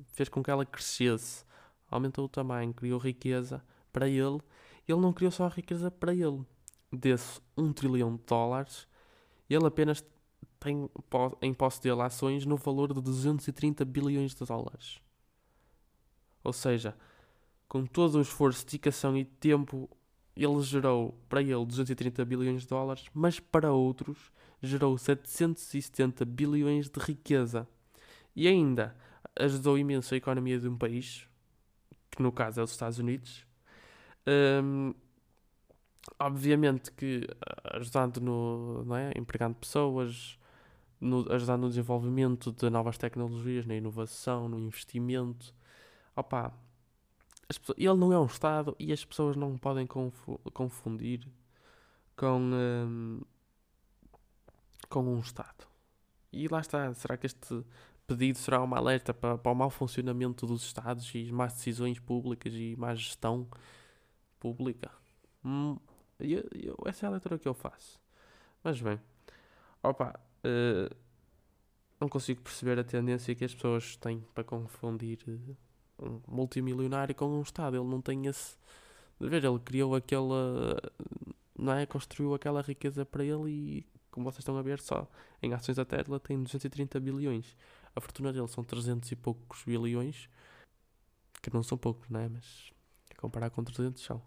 fez 0.10 0.28
com 0.28 0.44
que 0.44 0.52
ela 0.52 0.66
crescesse, 0.66 1.46
aumentou 1.92 2.26
o 2.26 2.30
tamanho, 2.30 2.74
criou 2.74 3.00
riqueza 3.00 3.64
para 3.92 4.08
ele, 4.08 4.40
ele 4.88 5.00
não 5.00 5.14
criou 5.14 5.32
só 5.32 5.48
riqueza 5.48 5.92
para 5.92 6.14
ele. 6.14 6.44
Desse 6.92 7.40
1 7.56 7.74
trilhão 7.74 8.16
de 8.16 8.24
dólares, 8.26 8.88
ele 9.50 9.66
apenas 9.66 10.04
tem 10.60 10.90
em 11.42 11.54
posse 11.54 11.82
dele 11.82 12.02
ações 12.02 12.46
no 12.46 12.56
valor 12.58 12.94
de 12.94 13.02
230 13.02 13.86
bilhões 13.86 14.34
de 14.34 14.46
dólares. 14.46 15.00
Ou 16.44 16.54
seja, 16.54 16.96
com 17.68 17.86
todo 17.86 18.18
o 18.18 18.22
esforço, 18.22 18.66
dedicação 18.66 19.18
e 19.18 19.26
tempo 19.26 19.90
ele 20.36 20.62
gerou 20.62 21.18
para 21.28 21.42
ele 21.42 21.66
230 21.66 22.24
bilhões 22.26 22.62
de 22.62 22.68
dólares, 22.68 23.06
mas 23.14 23.40
para 23.40 23.72
outros 23.72 24.32
gerou 24.62 24.98
770 24.98 26.24
bilhões 26.26 26.90
de 26.90 27.00
riqueza. 27.00 27.68
E 28.36 28.48
ainda 28.48 28.96
ajudou 29.38 29.78
imenso 29.78 30.14
a 30.14 30.18
economia 30.18 30.60
de 30.60 30.68
um 30.68 30.78
país, 30.78 31.28
que 32.12 32.22
no 32.22 32.32
caso 32.32 32.60
é 32.60 32.64
os 32.64 32.72
Estados 32.72 33.00
Unidos. 33.00 33.46
Um, 34.28 34.94
obviamente 36.20 36.92
que 36.92 37.28
ajudando 37.64 38.20
no, 38.20 38.84
não 38.86 38.96
é? 38.96 39.12
empregando 39.16 39.56
pessoas, 39.56 40.38
no, 41.00 41.32
ajudando 41.32 41.62
no 41.62 41.70
desenvolvimento 41.70 42.52
de 42.52 42.70
novas 42.70 42.98
tecnologias, 42.98 43.66
na 43.66 43.76
inovação, 43.76 44.48
no 44.50 44.60
investimento. 44.60 45.54
Opa, 46.16 46.54
pessoas, 47.48 47.78
ele 47.78 47.94
não 47.96 48.14
é 48.14 48.20
um 48.20 48.26
Estado 48.26 48.76
e 48.80 48.92
as 48.92 49.04
pessoas 49.04 49.36
não 49.36 49.58
podem 49.58 49.88
confu 49.88 50.40
confundir 50.54 51.28
com, 52.16 52.40
um, 52.40 53.22
com 54.90 55.04
um 55.04 55.20
Estado. 55.20 55.68
E 56.32 56.48
lá 56.48 56.62
está, 56.62 56.94
será 56.94 57.18
que 57.18 57.26
este 57.26 57.66
pedido 58.18 58.38
será 58.38 58.62
uma 58.62 58.78
alerta 58.78 59.14
para, 59.14 59.38
para 59.38 59.52
o 59.52 59.56
mau 59.56 59.70
funcionamento 59.70 60.46
dos 60.46 60.64
Estados 60.64 61.14
e 61.14 61.32
más 61.32 61.54
decisões 61.54 62.00
públicas 62.00 62.54
e 62.54 62.76
má 62.78 62.94
gestão 62.96 63.48
pública? 64.40 64.92
Hum, 65.44 65.78
eu, 66.20 66.44
eu, 66.54 66.78
essa 66.86 67.06
é 67.06 67.08
a 67.08 67.12
leitura 67.12 67.40
que 67.40 67.48
eu 67.48 67.54
faço. 67.54 68.00
Mas 68.64 68.80
bem, 68.80 69.00
opa, 69.82 70.20
uh, 70.46 70.96
não 72.00 72.08
consigo 72.08 72.42
perceber 72.42 72.80
a 72.80 72.84
tendência 72.84 73.34
que 73.34 73.46
as 73.46 73.54
pessoas 73.54 73.96
têm 73.96 74.24
para 74.34 74.44
confundir. 74.44 75.20
Uh, 75.28 75.56
um 76.02 76.22
multimilionário 76.28 77.14
com 77.14 77.28
um 77.28 77.42
Estado. 77.42 77.78
Ele 77.78 77.86
não 77.86 78.02
tem 78.02 78.26
esse. 78.26 78.58
Ver, 79.20 79.44
ele 79.44 79.60
criou 79.60 79.96
aquela. 79.96 80.78
Não 81.58 81.74
é? 81.74 81.86
Construiu 81.86 82.34
aquela 82.34 82.62
riqueza 82.62 83.06
para 83.06 83.24
ele 83.24 83.52
e, 83.52 83.86
como 84.10 84.26
vocês 84.26 84.40
estão 84.40 84.58
a 84.58 84.62
ver, 84.62 84.80
só 84.80 85.08
em 85.42 85.54
ações 85.54 85.76
da 85.76 85.86
Tesla 85.86 86.20
tem 86.20 86.42
230 86.42 87.00
bilhões. 87.00 87.56
A 87.96 88.02
fortuna 88.02 88.32
dele 88.32 88.48
são 88.48 88.64
300 88.64 89.12
e 89.12 89.16
poucos 89.16 89.64
bilhões, 89.66 90.30
que 91.42 91.54
não 91.54 91.64
são 91.64 91.78
poucos, 91.78 92.10
não 92.10 92.20
é? 92.20 92.30
Mas 92.30 92.72
a 93.12 93.20
comparar 93.20 93.50
com 93.50 93.64
300 93.64 94.02
são. 94.02 94.22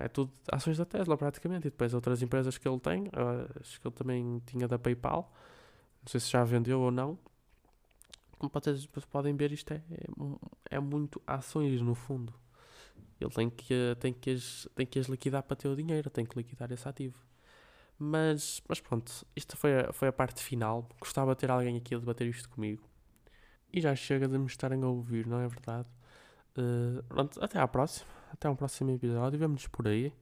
É 0.00 0.06
tudo 0.06 0.32
ações 0.52 0.78
da 0.78 0.84
Tesla 0.84 1.16
praticamente. 1.16 1.66
E 1.66 1.70
depois 1.70 1.92
outras 1.92 2.22
empresas 2.22 2.56
que 2.56 2.68
ele 2.68 2.78
tem, 2.78 3.10
acho 3.60 3.80
que 3.80 3.86
ele 3.88 3.94
também 3.94 4.42
tinha 4.46 4.68
da 4.68 4.78
PayPal. 4.78 5.32
Não 6.02 6.10
sei 6.10 6.20
se 6.20 6.30
já 6.30 6.44
vendeu 6.44 6.80
ou 6.80 6.90
não 6.90 7.18
como 8.38 8.50
vocês 8.52 8.86
podem 9.10 9.34
ver, 9.34 9.52
isto 9.52 9.72
é, 9.72 9.82
é, 9.90 10.76
é, 10.76 10.80
muito 10.80 11.20
ações 11.26 11.80
no 11.80 11.94
fundo. 11.94 12.32
Ele 13.20 13.30
tem 13.30 13.48
que, 13.48 13.96
tem, 13.98 14.12
que 14.12 14.30
as, 14.30 14.68
tem 14.74 14.86
que 14.86 14.98
as 14.98 15.06
liquidar 15.06 15.42
para 15.42 15.56
ter 15.56 15.68
o 15.68 15.76
dinheiro, 15.76 16.10
tem 16.10 16.24
que 16.24 16.36
liquidar 16.36 16.70
esse 16.70 16.86
ativo. 16.86 17.18
Mas, 17.98 18.62
mas 18.68 18.80
pronto, 18.80 19.26
isto 19.34 19.56
foi 19.56 19.80
a, 19.80 19.92
foi 19.92 20.08
a 20.08 20.12
parte 20.12 20.42
final. 20.42 20.88
Gostava 21.00 21.34
de 21.34 21.40
ter 21.40 21.50
alguém 21.50 21.76
aqui 21.76 21.94
a 21.94 21.98
debater 21.98 22.26
isto 22.28 22.48
comigo. 22.50 22.82
E 23.72 23.80
já 23.80 23.94
chega 23.94 24.28
de 24.28 24.38
me 24.38 24.46
estarem 24.46 24.82
a 24.82 24.86
ouvir, 24.86 25.26
não 25.26 25.40
é 25.40 25.48
verdade? 25.48 25.88
Uh, 26.56 27.02
pronto, 27.04 27.42
até 27.42 27.58
à 27.58 27.66
próxima. 27.68 28.06
Até 28.32 28.48
ao 28.48 28.56
próximo 28.56 28.90
episódio. 28.90 29.38
Vemo-nos 29.38 29.66
por 29.68 29.88
aí. 29.88 30.12